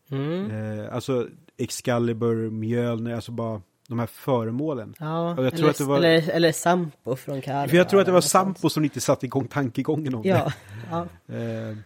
[0.09, 0.51] Mm.
[0.51, 4.93] Eh, alltså Excalibur, Mjölner, alltså bara de här föremålen.
[4.99, 7.67] Ja, jag tror eller, att det var- eller, eller Sampo från Kalmar.
[7.67, 8.27] För jag tror att det var eller.
[8.27, 10.51] Sampo som inte satte igång tankegången om Ja,
[10.91, 11.07] ja.
[11.25, 11.69] det.
[11.69, 11.77] Eh,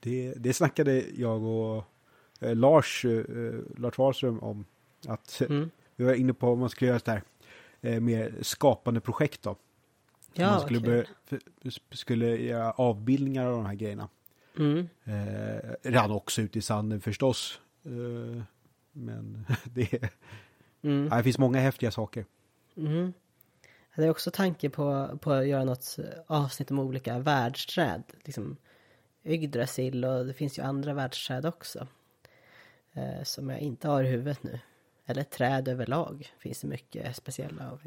[0.00, 0.34] det.
[0.36, 1.84] Det snackade jag och
[2.40, 3.24] eh, Lars, eh,
[3.76, 4.64] Lars Wahlström om.
[5.06, 5.70] Att Mm.
[5.96, 7.22] vi var inne på om man skulle göra så här
[7.80, 9.56] eh, mer skapande projekt då.
[10.34, 10.88] ja man skulle, kul.
[10.88, 11.04] börja,
[11.90, 14.08] skulle göra avbildningar av de här grejerna.
[14.58, 14.88] Mm.
[15.04, 17.60] Eh, rann också ut i sanden förstås.
[17.84, 18.42] Eh,
[18.92, 20.10] men det,
[20.82, 21.08] Mm.
[21.10, 22.24] ja, det finns många häftiga saker.
[22.76, 23.12] Mm.
[23.90, 25.96] Jag hade också tanke på, på att göra något
[26.26, 28.02] avsnitt om olika världsträd.
[28.24, 28.56] Liksom
[29.28, 31.86] Yggdrasil och det finns ju andra världsträd också.
[32.92, 34.60] Eh, som jag inte har i huvudet nu.
[35.06, 37.80] Eller träd överlag finns det mycket speciella av.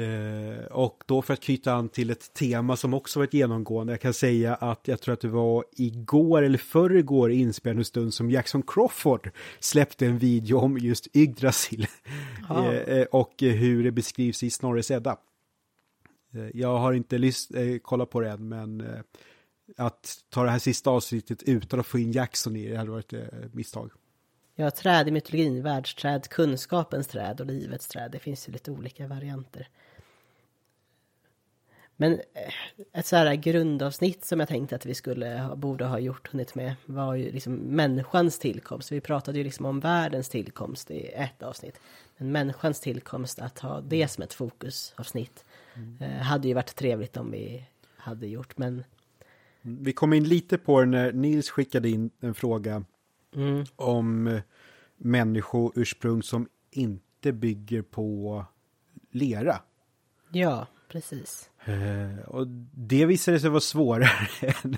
[0.00, 3.92] Eh, och då för att knyta an till ett tema som också varit genomgående.
[3.92, 8.14] Jag kan säga att jag tror att det var igår eller förrgår i inspelande stund
[8.14, 11.86] som Jackson Crawford släppte en video om just Yggdrasil.
[12.48, 12.72] Ja.
[12.72, 15.16] eh, eh, och hur det beskrivs i Snorres Edda.
[16.34, 19.00] Eh, jag har inte lys- eh, kollat på det än men eh,
[19.76, 23.12] att ta det här sista avsnittet utan att få in Jackson i det hade varit
[23.12, 23.90] ett eh, misstag.
[24.54, 28.10] Ja, träd i mytologin, världsträd, kunskapens träd och livets träd.
[28.10, 29.68] Det finns ju lite olika varianter.
[31.96, 32.52] Men eh,
[32.92, 36.74] ett så här grundavsnitt som jag tänkte att vi skulle borde ha gjort, hunnit med,
[36.86, 38.92] var ju liksom människans tillkomst.
[38.92, 41.80] Vi pratade ju liksom om världens tillkomst i ett avsnitt.
[42.16, 45.44] Men människans tillkomst, att ha det som ett fokusavsnitt,
[46.00, 47.64] eh, hade ju varit trevligt om vi
[47.96, 48.58] hade gjort.
[48.58, 48.84] Men
[49.62, 52.84] Vi kom in lite på det när Nils skickade in en fråga
[53.34, 54.42] mm, om eh,
[54.96, 58.44] människoursprung som inte bygger på
[59.10, 59.60] lera.
[60.32, 61.50] ja, precis.
[61.64, 64.28] Eh, och det visade sig vara svårare
[64.62, 64.76] än,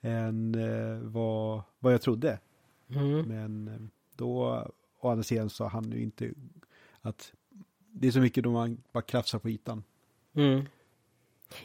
[0.00, 2.38] än eh, vad, vad jag trodde.
[2.88, 3.22] Mm.
[3.22, 3.80] Men eh,
[4.16, 4.64] då,
[5.00, 6.30] å andra sidan så han ju inte
[7.00, 7.32] att
[7.92, 9.84] det är så mycket då man bara krafsar på ytan.
[10.34, 10.66] Mm.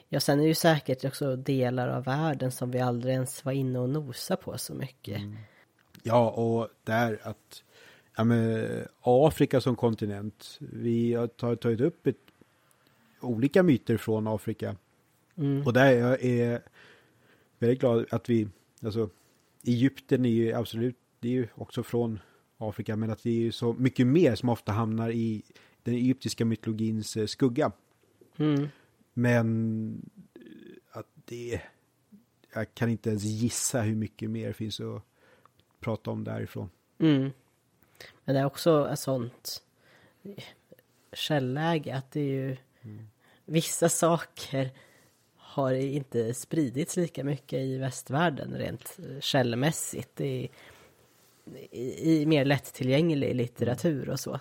[0.10, 3.52] Ja, sen är det ju säkert också delar av världen som vi aldrig ens var
[3.52, 5.18] inne och nosa på så mycket.
[5.18, 5.38] Mm.
[6.04, 7.64] Ja, och där att
[8.16, 8.68] ja, men,
[9.02, 12.18] Afrika som kontinent, vi har tagit upp ett,
[13.20, 14.76] olika myter från Afrika.
[15.38, 15.66] Mm.
[15.66, 16.60] Och där är jag
[17.60, 18.48] väldigt glad att vi,
[18.84, 19.10] alltså
[19.64, 22.20] Egypten är ju absolut, det är ju också från
[22.58, 25.44] Afrika, men att det är ju så mycket mer som ofta hamnar i
[25.84, 27.72] den egyptiska mytologins eh, skugga.
[28.38, 28.68] Mm.
[29.18, 31.62] Men eh, att det,
[32.54, 35.04] jag kan inte ens gissa hur mycket mer finns att
[35.80, 36.70] prata om därifrån.
[37.00, 37.32] Mm.
[38.26, 39.64] Men det är också ett sånt
[41.14, 43.08] källäge att det är ju mm.
[43.46, 44.72] vissa saker
[45.36, 50.10] har inte spridits lika mycket i västvärlden rent källmässigt.
[50.16, 50.50] Det är,
[51.72, 54.40] i, i mer lättillgänglig litteratur och så.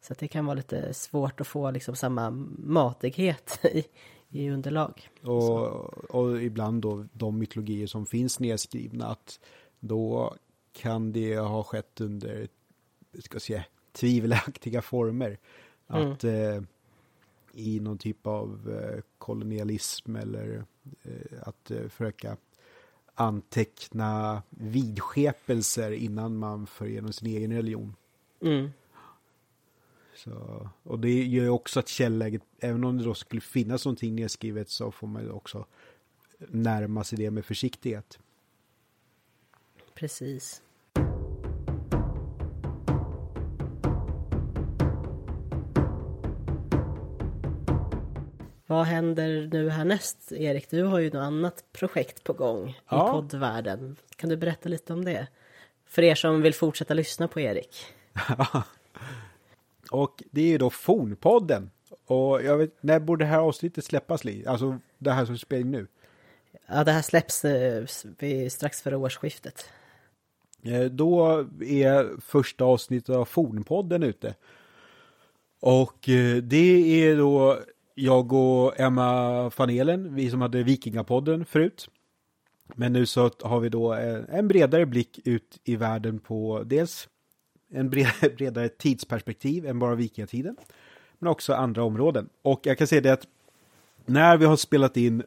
[0.00, 3.84] Så det kan vara lite svårt att få liksom samma matighet i,
[4.28, 5.08] i underlag.
[5.22, 9.40] Och, och, ibland då de mytologier som finns nedskrivna att
[9.80, 10.34] då
[10.72, 12.48] kan det ha skett under,
[13.18, 15.38] ska säga, tvivelaktiga former.
[15.88, 16.12] Mm.
[16.12, 16.62] Att eh,
[17.52, 20.64] i någon typ av eh, kolonialism eller
[21.02, 22.36] eh, att eh, försöka
[23.14, 27.94] anteckna vidskepelser innan man för igenom sin egen religion.
[28.40, 28.70] Mm.
[30.24, 34.14] Så, och det gör ju också att källäget, även om det då skulle finnas någonting
[34.14, 35.66] nedskrivet så får man ju också
[36.38, 38.18] närma sig det med försiktighet.
[39.94, 40.62] Precis.
[48.66, 50.70] Vad händer nu härnäst, Erik?
[50.70, 53.08] Du har ju något annat projekt på gång ja.
[53.08, 53.96] i poddvärlden.
[54.16, 55.26] Kan du berätta lite om det?
[55.86, 57.86] För er som vill fortsätta lyssna på Erik.
[59.90, 61.70] och det är ju då Fornpodden.
[62.06, 64.46] Och jag vet, när borde det här avsnittet släppas, Li?
[64.46, 65.86] Alltså det här som spelar nu.
[66.66, 69.70] Ja, det här släpps eh, strax före årsskiftet.
[70.62, 74.34] Eh, då är första avsnittet av Fornpodden ute.
[75.60, 77.58] Och eh, det är då
[77.94, 81.88] jag och Emma Fanelen, vi som hade Vikingapodden förut.
[82.74, 83.92] Men nu så har vi då
[84.28, 87.08] en bredare blick ut i världen på dels
[87.70, 87.90] en
[88.36, 90.56] bredare tidsperspektiv än bara vikingatiden.
[91.18, 92.28] Men också andra områden.
[92.42, 93.26] Och jag kan säga det att
[94.06, 95.22] när vi har spelat in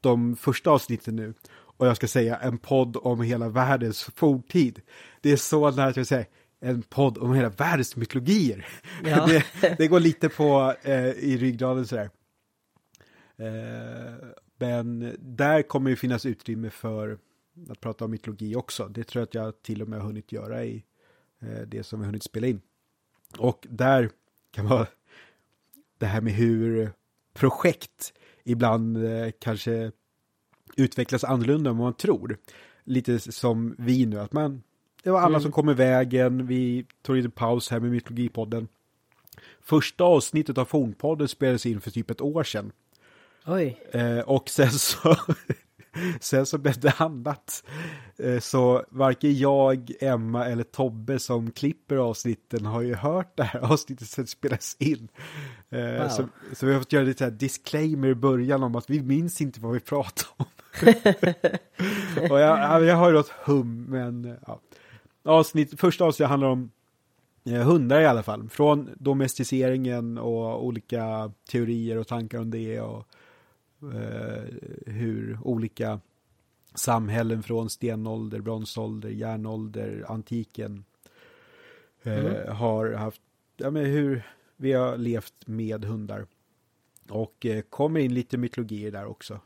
[0.00, 4.80] de första avsnitten nu och jag ska säga en podd om hela världens forntid.
[5.20, 6.26] Det är så nära att jag säger
[6.60, 8.66] en podd om hela världens mytologier.
[9.04, 9.26] Ja.
[9.60, 12.10] det, det, går lite på eh, i ryggraden sådär.
[13.36, 17.18] Eh, men där kommer ju finnas utrymme för
[17.70, 18.88] att prata om mytologi också.
[18.88, 20.84] Det tror jag att jag till och med har hunnit göra i
[21.66, 22.60] det som vi hunnit spela in.
[23.38, 24.10] Och där
[24.50, 24.86] kan vara
[25.98, 26.92] det här med hur
[27.32, 28.12] projekt
[28.44, 29.92] ibland eh, kanske
[30.76, 32.38] utvecklas annorlunda än vad man tror.
[32.84, 34.62] Lite som vi nu, att man
[35.02, 35.40] det var alla mm.
[35.40, 36.46] som kom i vägen.
[36.46, 38.68] Vi tog lite paus här med Mytologipodden.
[39.60, 42.72] Första avsnittet av Fornpodden spelades in för typ ett år sedan.
[43.46, 43.82] Oj.
[43.92, 45.16] Eh, och sen så,
[46.20, 47.64] sen så blev det annat.
[48.18, 53.60] Eh, så varken jag, Emma eller Tobbe som klipper avsnitten har ju hört det här
[53.72, 55.08] avsnittet sen spelas in.
[55.70, 56.08] Eh, wow.
[56.08, 59.40] så, så vi har fått göra lite här disclaimer i början om att vi minns
[59.40, 60.46] inte vad vi pratar om.
[62.30, 64.60] och jag, jag har ju något hum, men ja
[65.24, 66.70] avsnitt, första avsnittet handlar om
[67.44, 68.48] eh, hundar i alla fall.
[68.48, 73.06] Från domesticeringen och olika teorier och tankar om det och
[74.86, 76.00] hur olika
[76.74, 80.84] samhällen från stenålder, bronsålder, järnålder, antiken
[82.02, 82.56] eh, mm.
[82.56, 83.22] har haft,
[83.56, 84.22] ja men hur
[84.56, 86.26] vi har levt med hundar.
[87.08, 89.40] Och eh, kommer in lite mytologier där också.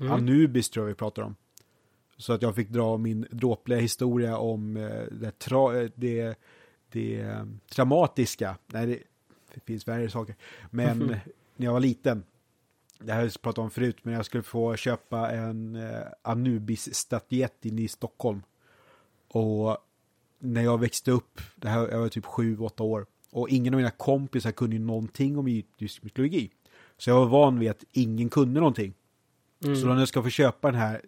[0.00, 0.12] Mm.
[0.12, 1.36] Anubis tror jag vi pratar om.
[2.16, 6.38] Så att jag fick dra min dråpliga historia om eh, det, tra, eh, det,
[6.90, 8.56] det eh, traumatiska.
[8.66, 8.98] Nej, det,
[9.54, 10.36] det finns värre saker.
[10.70, 11.18] Men mm
[11.56, 12.24] när jag var liten,
[13.04, 15.78] det här har jag pratat om förut, men jag skulle få köpa en
[16.22, 18.42] Anubis-statyett inne i Stockholm.
[19.28, 19.78] Och
[20.38, 23.78] när jag växte upp, det här, jag var typ sju, åtta år, och ingen av
[23.78, 26.50] mina kompisar kunde ju någonting om egyptisk mytologi.
[26.98, 28.94] Så jag var van vid att ingen kunde någonting.
[29.64, 29.76] Mm.
[29.76, 31.02] Så när jag ska få köpa den här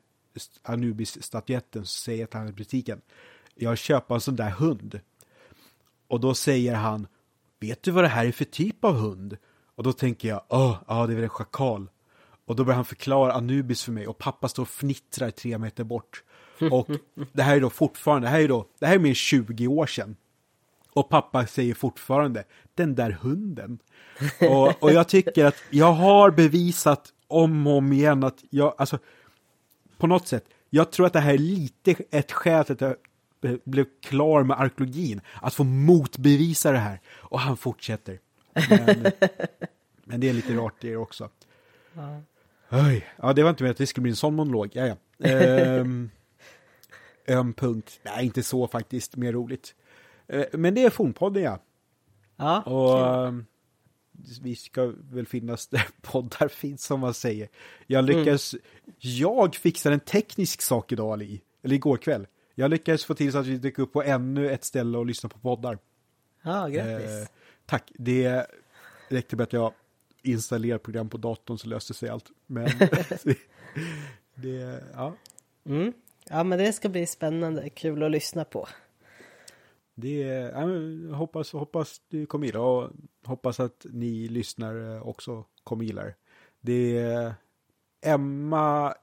[0.63, 3.01] Anubis-statyetten så säger jag till han i butiken,
[3.55, 5.01] jag köper en sån där hund.
[6.09, 7.07] Och då säger han,
[7.61, 9.37] vet du vad det här är för typ av hund?
[9.77, 11.89] Och då tänker jag, åh, ja det är väl en schakal.
[12.47, 15.85] Och då börjar han förklara Anubis för mig och pappa står och fnittrar tre meter
[15.85, 16.23] bort.
[16.71, 16.89] Och
[17.33, 19.87] det här är då fortfarande, det här är då, det här är mer 20 år
[19.87, 20.17] sedan.
[20.93, 23.79] Och pappa säger fortfarande, den där hunden.
[24.41, 28.99] Och, och jag tycker att jag har bevisat om och om igen att jag, alltså,
[29.99, 32.97] på något sätt, jag tror att det här är lite ett skäl till att jag
[33.65, 37.01] blev klar med arkeologin, att få motbevisa det här.
[37.15, 38.19] Och han fortsätter.
[38.71, 39.13] Men,
[40.05, 41.31] men det är lite rart det också.
[41.95, 42.21] Ja.
[42.71, 44.97] Oj, ja det var inte med att det skulle bli en sån monolog, ja, ja.
[45.29, 46.11] Ehm,
[47.25, 49.75] en punkt, nej inte så faktiskt, mer roligt.
[50.29, 51.59] Eh, men det är Fornpodden ja.
[52.37, 53.45] Ja, Och ehm,
[54.43, 57.49] vi ska väl finnas där poddar finns som man säger.
[57.87, 58.55] Jag lyckades,
[58.99, 62.27] jag fixade en teknisk sak idag Ali, eller igår kväll.
[62.55, 65.29] Jag lyckades få till så att vi dök upp på ännu ett ställe och lyssna
[65.29, 65.79] på poddar.
[66.43, 67.11] ja grattis.
[67.11, 67.29] Eh,
[67.67, 68.47] tack, det
[69.09, 69.73] räckte med att jag
[70.23, 72.31] installerade program på datorn så löste sig allt.
[72.47, 72.69] Men
[74.35, 75.15] det, ja,
[75.67, 75.93] Mm.
[76.29, 78.69] Ja, men det ska bli spännande, kul att lyssna på.
[79.95, 80.19] det,
[80.55, 80.67] ja,
[81.17, 82.91] hoppas, hoppas du kommer gilla och
[83.25, 86.15] hoppas att ni lyssnare också kommer gilla det.
[86.61, 87.35] Det
[88.01, 88.95] Emma,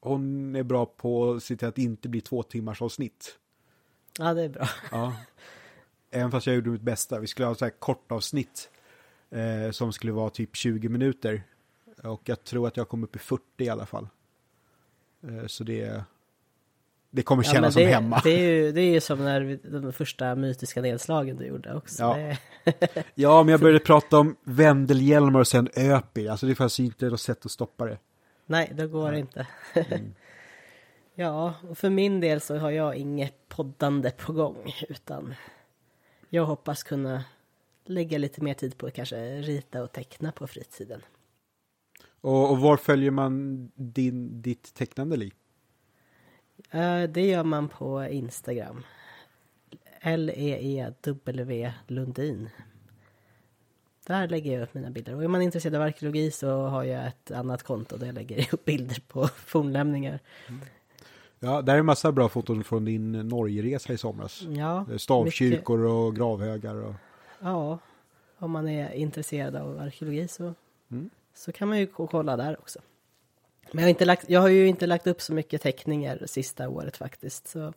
[0.00, 3.38] hon är bra på att se till att det inte blir två timmars avsnitt.
[4.18, 4.68] Ja, det är bra.
[4.90, 5.16] Ja.
[6.14, 7.18] Även fast jag gjorde mitt bästa.
[7.18, 8.70] Vi skulle ha så här kort avsnitt
[9.30, 11.42] eh, som skulle vara typ 20 minuter.
[12.02, 14.08] Och jag tror att jag kom upp i 40 i alla fall.
[15.28, 16.04] Eh, så det,
[17.10, 18.20] det kommer Ja, kännas som det, hemma.
[18.24, 21.74] Det är ju det är ju som när vi, de första mytiska nedslagen du gjorde
[21.74, 22.02] också.
[22.02, 22.36] Ja.
[23.14, 26.28] Ja, men jag började prata om Vendelhjälmar och sen Öpi.
[26.28, 27.98] Alltså det fanns ju inte något sätt att stoppa det.
[28.46, 29.46] nej, det går inte.
[29.74, 30.14] Mm.
[31.14, 35.34] ja, och för min del så har jag inget poddande på gång, utan
[36.34, 37.24] jag hoppas kunna
[37.84, 41.02] lägga lite mer tid på att kanske rita och teckna på fritiden.
[42.20, 45.34] Och, och var följer man din, ditt tecknande liv?
[46.70, 48.82] Eh, Det gör man på Instagram.
[50.00, 52.48] L-E-E-W Lundin.
[54.06, 55.14] Där lägger jag upp mina bilder.
[55.14, 58.48] Och är man intresserad av arkeologi så har jag ett annat konto där jag lägger
[58.54, 60.20] upp bilder på fornlämningar.
[61.44, 64.42] Ja, där är en massa bra foton från din Norgeresa i somras.
[64.42, 66.94] Ja, Stavkyrkor och gravhögar och...
[67.40, 67.78] ja,
[68.38, 70.54] om man är intresserad av arkeologi så,
[70.90, 71.10] Mm.
[71.34, 72.78] så kan man ju kolla där också.
[73.72, 76.68] Men jag har, inte lagt, jag har ju inte lagt upp så mycket teckningar sista
[76.68, 77.48] året faktiskt.
[77.48, 77.72] Så,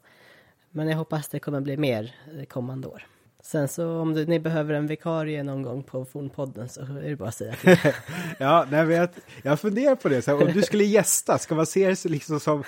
[0.72, 3.07] men jag hoppas det kommer bli mer det kommande år.
[3.41, 7.16] Sen så om du, ni behöver en vikarie någon gång på Fornpodden så är det
[7.16, 7.78] bara att säga till.
[8.39, 9.09] Ja, nej, men jag,
[9.43, 10.22] jag funderar på det.
[10.22, 12.63] Så här, om du skulle gästa, ska man se det liksom som...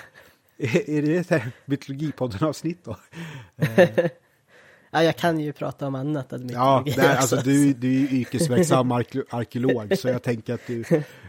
[0.86, 2.96] Är, det ett Mytologipodden-avsnitt då?
[4.90, 7.34] Ja, jag kan ju prata om annat än Ja, mytologi nej, också.
[7.36, 10.84] alltså du, du är ju yrkesverksam arke- arkeolog, så jag tänker att du,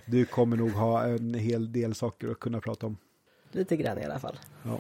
[0.06, 2.98] du kommer nog ha en hel del saker att kunna prata om.
[3.52, 4.40] Lite grann i alla fall.
[4.64, 4.80] Ja.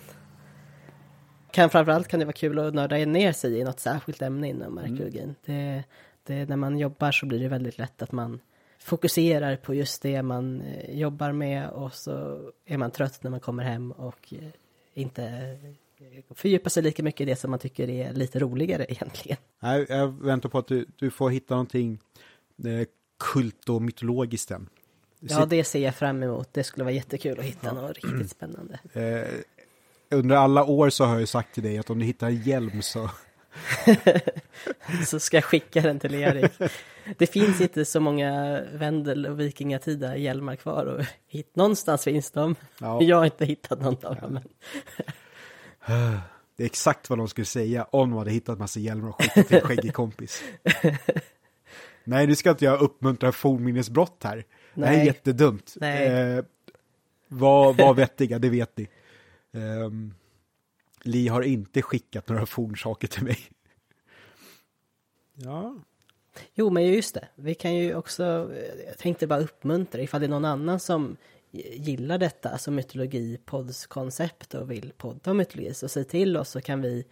[1.51, 4.77] Kan, framförallt kan det vara kul att nörda ner sig i något särskilt ämne inom
[4.77, 4.93] Mm.
[4.93, 5.35] arkeologin.
[5.45, 5.83] Det,
[6.23, 8.39] det, när man jobbar så blir det väldigt lätt att man
[8.79, 13.39] fokuserar på just det man eh, jobbar med och så är man trött när man
[13.39, 14.49] kommer hem och eh,
[14.93, 19.37] inte eh, fördjupar sig lika mycket i det som man tycker är lite roligare egentligen.
[19.59, 21.99] Nej, jag väntar på att du, du får hitta någonting
[23.33, 24.69] kult och mytologiskt än.
[25.19, 26.49] Ja, det ser jag fram emot.
[26.51, 28.79] Det skulle vara jättekul att hitta något riktigt spännande.
[28.93, 29.27] Eh,
[30.11, 32.81] under alla år så har jag sagt till dig att om du hittar en hjälm
[32.81, 33.09] så...
[35.05, 36.51] Så ska jag skicka den till Erik.
[37.17, 42.55] Det finns inte så många Vendel och vikingatida hjälmar kvar och hit, någonstans finns de.
[42.79, 43.01] Ja.
[43.01, 44.39] Jag har inte hittat någon av dem.
[46.55, 49.47] Det är exakt vad de skulle säga om de hade hittat massa hjälmar och skickat
[49.47, 50.43] till en skäggig kompis.
[52.03, 54.45] Nej, nu ska inte jag uppmuntra fornminnesbrott här.
[54.73, 55.05] Det här är Nej.
[55.05, 55.73] jättedumt.
[55.75, 56.07] Nej.
[56.07, 56.43] Eh,
[57.27, 58.87] var, var vettiga, det vet ni.
[59.51, 60.13] Um,
[61.01, 63.37] Li har inte skickat några fornsaker till mig.
[65.33, 65.75] Ja,
[66.53, 67.27] Jo, men just det.
[67.35, 68.23] Vi kan ju också,
[68.87, 71.17] jag tänkte bara uppmuntra ifall det är någon annan som
[71.51, 76.81] gillar detta, alltså mytologipoddskoncept och vill podda om mytologi, så säg till oss så kan
[76.81, 77.05] vi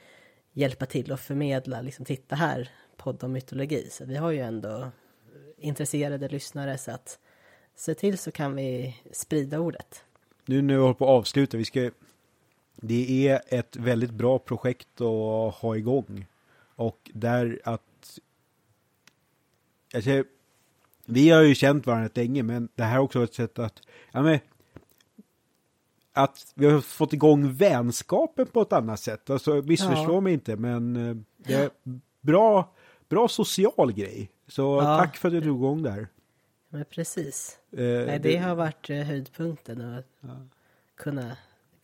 [0.54, 3.88] hjälpa till och förmedla, liksom titta här, podd om mytologi.
[3.92, 4.92] Så vi har ju ändå
[5.58, 7.20] intresserade lyssnare så att
[7.76, 10.04] se till så kan vi sprida ordet.
[10.46, 11.92] nu när vi håller på att avsluta, vi ska...
[12.82, 16.26] Det är ett väldigt bra projekt att ha igång.
[16.76, 18.20] Och där att...
[19.96, 20.24] Alltså,
[21.06, 23.82] vi har ju känt varandra länge, men det här är också ett sätt att...
[24.12, 24.40] Ja, men,
[26.14, 29.30] att vi har fått igång vänskapen på ett annat sätt.
[29.30, 30.20] Alltså, missförstå Ja.
[30.20, 31.70] mig inte, men eh, det är
[32.22, 32.74] bra,
[33.10, 34.32] bra social grej.
[34.48, 34.98] Så Ja.
[34.98, 36.08] tack för att du drog igång det här.
[36.70, 37.60] Men precis.
[37.72, 40.30] Eh, Nej, det har varit eh, höjdpunkten att
[40.96, 41.38] kunna,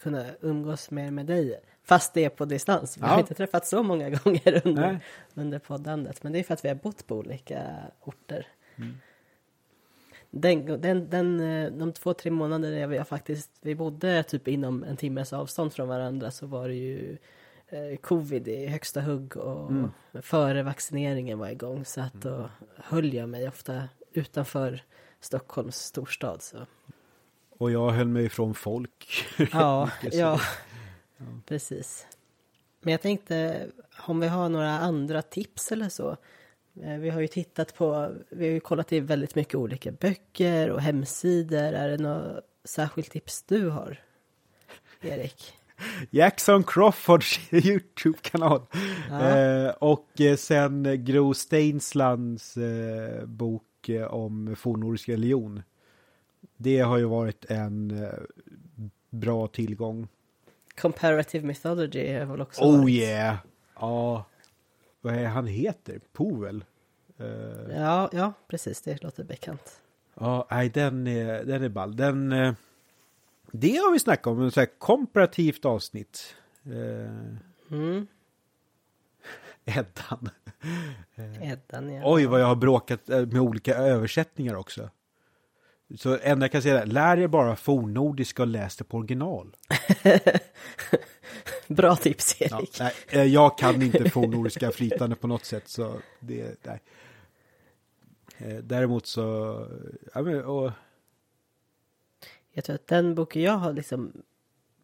[0.04, 1.60] kunna umgås mer med dig.
[1.84, 2.98] Fast det är på distans.
[2.98, 3.20] Vi har Ja.
[3.20, 5.00] inte träffats så många gånger under, Nej.
[5.34, 6.24] under poddandet.
[6.24, 7.62] Men det är för att vi har bott på olika
[8.02, 8.48] orter.
[8.76, 8.98] Mm.
[10.32, 14.98] den, den, den, eh, de två, tre månader vi faktiskt, vi bodde typ inom en
[14.98, 17.18] timmes avstånd från varandra så var det ju
[17.68, 19.92] eh, covid i högsta hugg och mm.
[20.22, 24.82] före vaccineringen var igång så att då höll jag mig ofta utanför
[25.20, 26.42] Stockholms storstad.
[26.42, 26.58] Så.
[27.58, 29.26] Och jag höll mig ifrån folk.
[29.52, 30.40] Ja, ja, ja,
[31.46, 32.08] precis.
[32.82, 33.68] Men jag tänkte
[34.08, 36.18] om vi har några andra tips eller så.
[36.82, 40.70] Eh, vi har ju tittat på, vi har ju kollat i väldigt mycket olika böcker
[40.70, 41.58] och hemsidor.
[41.74, 44.00] Är det något särskilt tips du har,
[45.02, 45.54] Erik?
[46.10, 48.62] Jackson Crawfords YouTube-kanal.
[49.12, 55.64] Eh, och eh, sen Gro Steinslands eh, bok eh, om fornnordisk religion.
[56.64, 58.14] Det har ju varit en eh,
[59.10, 60.08] bra tillgång.
[60.82, 62.90] Comparative Mythology är väl också Oh varit.
[62.90, 63.38] yeah!
[63.80, 64.26] Ja.
[65.02, 66.00] Vad är han heter?
[66.14, 66.64] Povel?
[67.22, 67.28] Uh,
[67.76, 68.82] ja, ja, precis.
[68.82, 69.82] Det låter bekant.
[70.20, 71.96] Ja, nej, den är, den är ball.
[71.96, 72.32] Den...
[72.32, 72.54] Uh,
[73.52, 76.36] det har vi snackat om, ett så här komparativt avsnitt.
[76.68, 77.36] Uh,
[77.72, 78.08] mm.
[79.66, 80.30] Eddan.
[81.42, 82.02] Eddan, ja.
[82.06, 84.90] Oj, vad jag har bråkat med olika översättningar också.
[85.98, 89.56] Så enda jag kan säga är, lär er bara fornnordiska och läs det på original.
[91.68, 92.52] Bra tips, Erik.
[92.52, 96.82] Ja, nej, eh, jag kan inte fornnordiska flytande på något sätt, så det, nej.
[98.38, 99.22] Eh, däremot så,
[100.14, 100.72] ja men, och...
[102.52, 104.24] Jag tror att den boken jag har liksom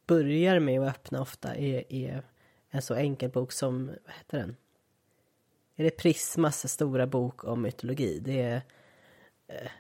[0.08, 2.24] börjar med att öppna ofta är, är
[2.70, 4.56] en så enkel bok som, vad heter den?
[5.76, 8.20] Är det Prismas stora bok om mytologi?
[8.20, 8.62] Det är
[9.48, 9.72] eh,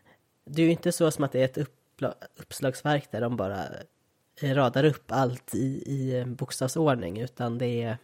[0.51, 1.69] det är ju inte så som att det är ett
[2.37, 3.65] uppslagsverk där de bara
[4.41, 7.97] eh, radar upp allt i, i bokstavsordning utan det är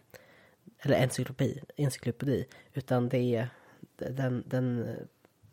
[0.79, 3.49] eller encyklopedi, encyklopedi utan det är
[3.97, 4.95] den, den eh,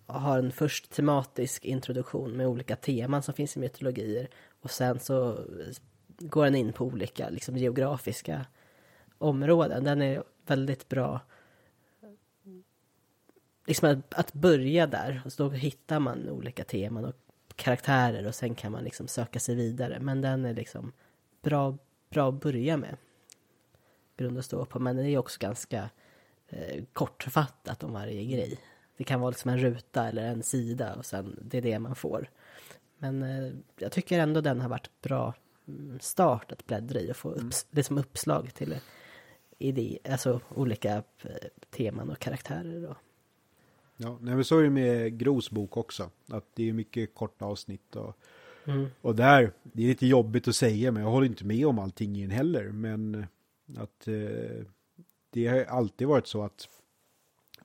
[0.06, 4.28] har en först tematisk introduktion med olika teman som finns i mytologier
[4.62, 5.74] och sen så eh,
[6.18, 8.46] går den in på olika liksom, geografiska
[9.18, 9.84] områden.
[9.84, 11.20] Den är väldigt bra
[13.66, 15.22] liksom att, att börja där.
[15.24, 17.14] Och så då hittar man olika teman och
[17.56, 20.00] karaktärer och sen kan man liksom söka sig vidare.
[20.00, 20.92] Men den är liksom
[21.42, 21.78] bra,
[22.10, 22.96] bra att börja med.
[24.16, 24.78] Grund att stå på.
[24.78, 25.90] Men den är också ganska
[26.48, 28.58] eh, kortfattat om varje grej.
[28.96, 31.94] Det kan vara liksom en ruta eller en sida och sen det är det man
[31.94, 32.30] får.
[32.98, 35.34] Men eh, jag tycker ändå den har varit bra
[35.68, 37.46] mm, start att bläddra i och få mm.
[37.46, 38.76] upps, liksom uppslag till
[39.58, 42.80] idé, alltså olika eh, teman och karaktärer.
[42.80, 42.96] Då.
[44.02, 46.10] Ja, nej, men så är det med Gros bok också.
[46.28, 48.16] Att det är mycket korta avsnitt och,
[48.64, 48.88] mm.
[49.00, 52.16] och där, det är lite jobbigt att säga, men jag håller inte med om allting
[52.16, 52.64] i den heller.
[52.64, 53.26] Men
[53.76, 54.66] att eh,
[55.30, 56.68] det har alltid varit så att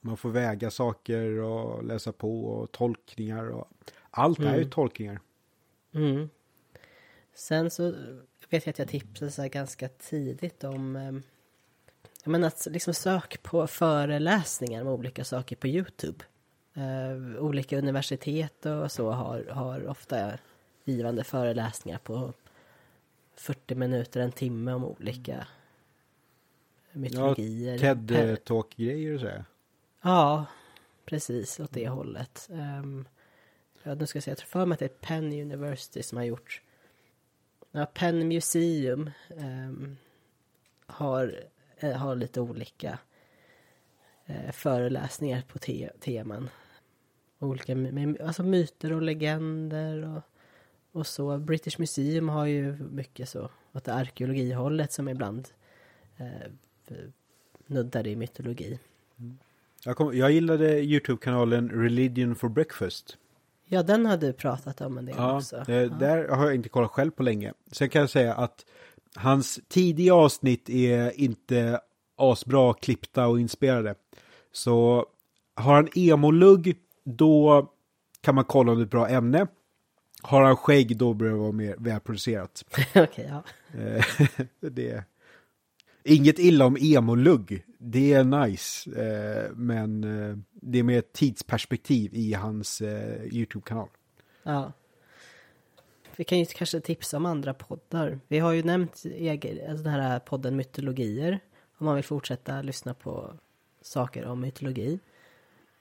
[0.02, 3.68] man får väga saker och läsa på och tolkningar och
[4.10, 4.50] allt mm.
[4.50, 4.72] är ju mm.
[4.72, 5.20] tolkningar.
[5.94, 6.30] Mm.
[7.34, 7.94] Sen så
[8.50, 11.12] vet jag att jag tipsade så ganska tidigt om eh,
[12.28, 16.26] men att liksom sök på föreläsningar om olika saker på Youtube.
[16.78, 20.32] Uh, olika universitet och så har, har ofta
[20.84, 22.34] givande föreläsningar på
[23.36, 25.48] 40 minuter, en timme om olika
[26.92, 27.74] mytologier.
[27.74, 29.30] Ja, TED-talk-grejer och så.
[30.02, 30.46] Ja,
[31.06, 32.48] precis åt det hållet.
[32.52, 33.08] Um,
[33.84, 36.18] ja, nu ska jag säga, jag tror för mig att det är Penn University som
[36.18, 36.62] har gjort
[37.72, 39.98] Ja, Penn Museum um,
[40.86, 41.44] har
[41.82, 43.00] har lite olika
[44.26, 46.50] eh, föreläsningar på te teman.
[47.40, 47.74] Olika
[48.24, 50.22] alltså myter och legender och,
[51.00, 51.38] och så.
[51.38, 55.48] British Museum har ju mycket så, är arkeologihållet som ibland
[56.18, 56.52] eh,
[57.68, 58.80] nuddar i mytologi.
[59.20, 59.38] Mm.
[59.84, 63.18] Jag, kom, jag gillade Youtube-kanalen Religion for Breakfast.
[63.66, 65.64] Ja, den har du pratat om en del ja, också.
[65.66, 67.54] Det, ja, där har jag inte kollat själv på länge.
[67.72, 68.66] Sen kan jag säga att
[69.18, 71.80] Hans tidiga avsnitt är inte
[72.18, 73.96] asbra klippta och inspelade.
[74.52, 75.06] Så
[75.56, 77.68] har han emolugg, då
[78.22, 79.48] kan man kolla om det är ett bra ämne.
[80.22, 82.66] Har han skägg, då bör det vara mer välproducerat.
[82.96, 83.44] Okej, ja.
[83.80, 84.06] Eh,
[84.72, 85.04] det är...
[86.04, 88.90] Inget illa om emolugg, det är nice.
[88.92, 92.82] Eh, men eh, det är mer tidsperspektiv i hans
[93.32, 93.90] YouTube-kanal.
[94.44, 94.72] Ja.
[96.18, 98.20] Vi kan ju kanske tipsa om andra poddar.
[98.28, 101.40] Vi har ju nämnt egen, alltså den här podden Mytologier.
[101.78, 103.34] Om man vill fortsätta lyssna på
[103.82, 105.00] saker om mytologi.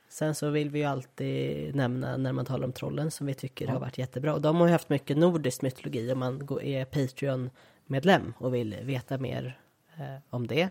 [0.08, 3.66] Sen så vill vi ju alltid nämna när man talar om trollen som vi tycker
[3.66, 3.72] ja.
[3.72, 4.34] har varit jättebra.
[4.34, 9.18] Och de har ju haft mycket nordisk mytologi om man är Patreon-medlem och vill veta
[9.18, 9.60] mer
[9.98, 10.68] eh, om det.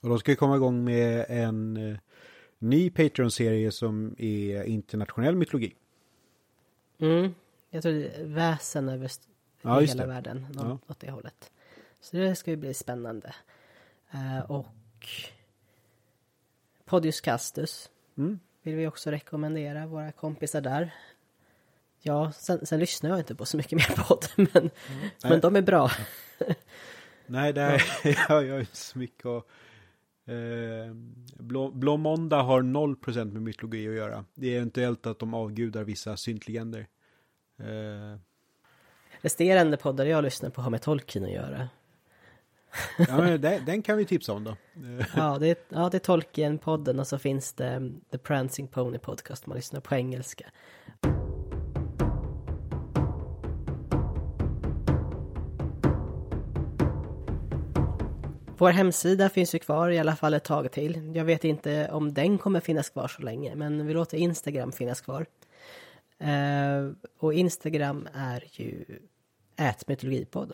[0.00, 1.98] Och de ska komma igång med en eh,
[2.58, 5.74] ny Patreon-serie som är internationell mytologi.
[6.98, 7.34] Mm.
[7.70, 9.10] Jag tror det är väsen över
[9.62, 10.08] Ja, hela det.
[10.08, 10.46] världen.
[10.54, 10.78] Ja.
[10.88, 11.52] Åt det hållet.
[12.00, 13.34] Så det ska ju bli spännande.
[14.10, 14.66] Eh, och
[16.84, 18.38] Podius Castus Mm.
[18.62, 20.94] vill vi också rekommendera våra kompisar där.
[22.02, 24.48] Ja, sen, sen lyssnar jag inte på så mycket mer podd, men,
[24.88, 25.10] Nej.
[25.22, 25.90] men de är bra.
[27.26, 27.82] Nej, det är,
[28.28, 29.24] jag gör inte så mycket.
[29.24, 29.48] Och,
[30.32, 30.94] eh,
[31.38, 34.24] Blå, Blå Måndag har 0% med mytologi att göra.
[34.34, 36.86] Det är eventuellt att de avgudar vissa syntlegender.
[37.60, 38.18] Eh,
[39.22, 41.68] Resterande poddar jag lyssnar på har med Tolkien att göra.
[43.08, 44.56] ja, den, den kan vi tipsa om då.
[45.16, 49.46] Ja, det ja, det är Tolkien-podden och så finns det um, The Prancing Pony Podcast
[49.46, 50.44] man lyssnar på engelska.
[58.58, 61.12] Vår hemsida finns ju kvar i alla fall ett tag till.
[61.14, 65.00] Jag vet inte om den kommer finnas kvar så länge, men vi låter Instagram finnas
[65.00, 65.26] kvar.
[66.20, 68.84] Eh, och Instagram är ju
[69.56, 70.52] ätmytologipodd.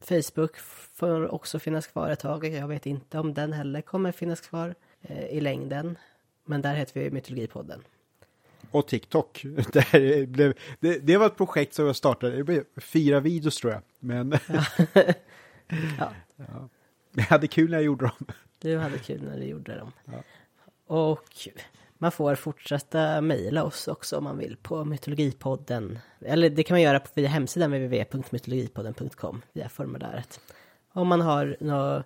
[0.00, 0.58] Facebook
[0.94, 2.46] får också finnas kvar ett tag.
[2.46, 5.98] Jag vet inte om den heller kommer finnas kvar eh, i längden.
[6.44, 7.82] Men där heter vi Mytologipodden.
[8.70, 9.42] Och TikTok.
[9.72, 12.36] Där blev, det, det var ett projekt som jag startade.
[12.36, 13.82] Det blev fyra videos tror jag.
[13.98, 14.64] Men Ja,
[16.36, 16.68] ja.
[17.12, 18.26] jag hade kul när jag gjorde dem.
[18.58, 19.92] du hade kul när du gjorde dem.
[20.04, 20.22] Ja.
[20.86, 21.48] Och
[22.02, 25.98] man får fortsätta mejla oss också om man vill på Mytologipodden.
[26.20, 30.40] Eller det kan man göra via hemsidan www.mytologipodden.com via formuläret.
[30.92, 32.02] Om man har någon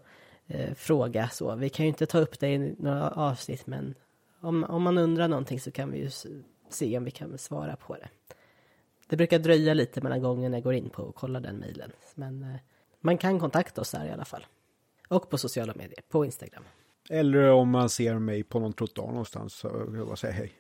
[0.47, 1.55] eh, fråga så.
[1.55, 3.95] Vi kan ju inte ta upp det i några avsnitt men
[4.41, 6.11] om, om man undrar någonting så kan vi ju
[6.69, 8.09] se om vi kan svara på det.
[9.09, 11.93] Det brukar dröja lite mellan gången jag går in på och kollar den mejlen.
[12.15, 12.61] Men eh,
[13.01, 14.47] man kan kontakta oss där i alla fall.
[15.09, 16.65] Och på sociala medier, på Instagram.
[17.09, 20.53] Eller om man ser mig på någon trottoar någonstans så vill jag bara säga hej.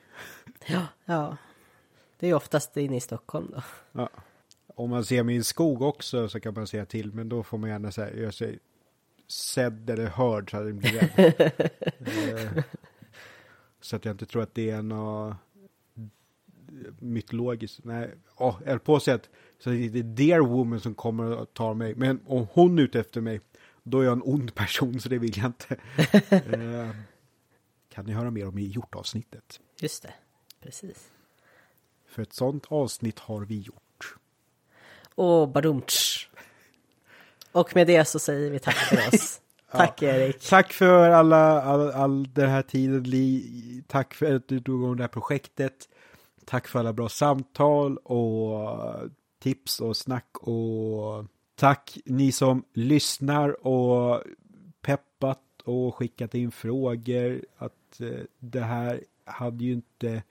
[0.66, 1.36] Ja, ja.
[2.18, 3.62] Det är oftast inne i Stockholm då.
[3.92, 4.08] Ja.
[4.66, 7.42] Om man ser mig i en skog också så kan man säga till, men då
[7.42, 8.58] får man gärna säga, göra sig
[9.28, 11.50] sedd eller hörd så att den blir rädd.
[12.36, 12.64] Eh,
[13.80, 15.36] så att jag inte tror att det är något
[16.98, 17.84] mytologiskt.
[17.84, 21.42] Nej, oh, jag höll på att säga att så det är Dear Woman som kommer
[21.42, 23.40] att ta mig, men om hon är ute efter mig,
[23.86, 25.76] då är jag en ond person så det vill jag inte.
[26.30, 26.90] Eh,
[27.88, 29.60] kan ni höra mer om i hjortavsnittet?
[29.80, 30.14] Just det,
[30.62, 31.10] precis.
[32.08, 34.14] För ett sånt avsnitt har vi gjort.
[35.14, 36.28] Och badumtsch.
[37.52, 39.40] Och med det så säger vi tack för oss.
[39.70, 40.48] Tack Erik.
[40.48, 43.82] Tack för alla, all, all den här tiden, Li.
[43.86, 45.88] Tack för att du drog igång det här projektet.
[46.44, 49.10] Tack för alla bra samtal och
[49.42, 51.24] tips och snack och
[51.56, 54.22] tack ni som lyssnar och
[54.82, 57.44] peppat och skickat in frågor.
[57.56, 60.22] Att eh, det här hade ju inte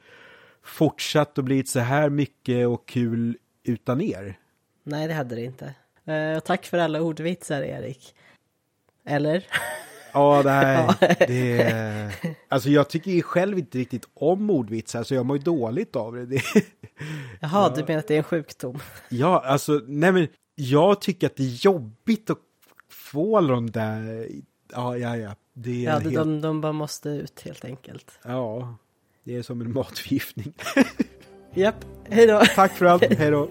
[0.64, 4.40] fortsatt att bli så här mycket och kul utan er.
[4.84, 5.76] Nej, det hade det inte.
[6.06, 8.16] Eh, tack för alla ordvitsar Erik.
[9.06, 9.48] Eller?
[10.14, 10.96] Ja, det här,
[11.28, 15.96] det, alltså jag tycker ju själv inte riktigt om ordvitsar, så jag mår ju dåligt
[15.96, 16.26] av det.
[16.26, 16.42] det.
[17.40, 18.80] Jaha, du menar att det är en sjukdom?
[19.10, 22.40] Ja, alltså, nej men jag tycker att det är jobbigt att
[22.90, 24.28] få alla de där,
[24.72, 28.20] ja, ja, ja, det är Ja, helt, de, de, de bara måste ut helt enkelt.
[28.24, 28.76] ja,
[29.24, 30.54] det är som en matförgiftning.
[31.54, 32.42] Japp, hej då.
[32.56, 33.50] Tack för allt, hej då.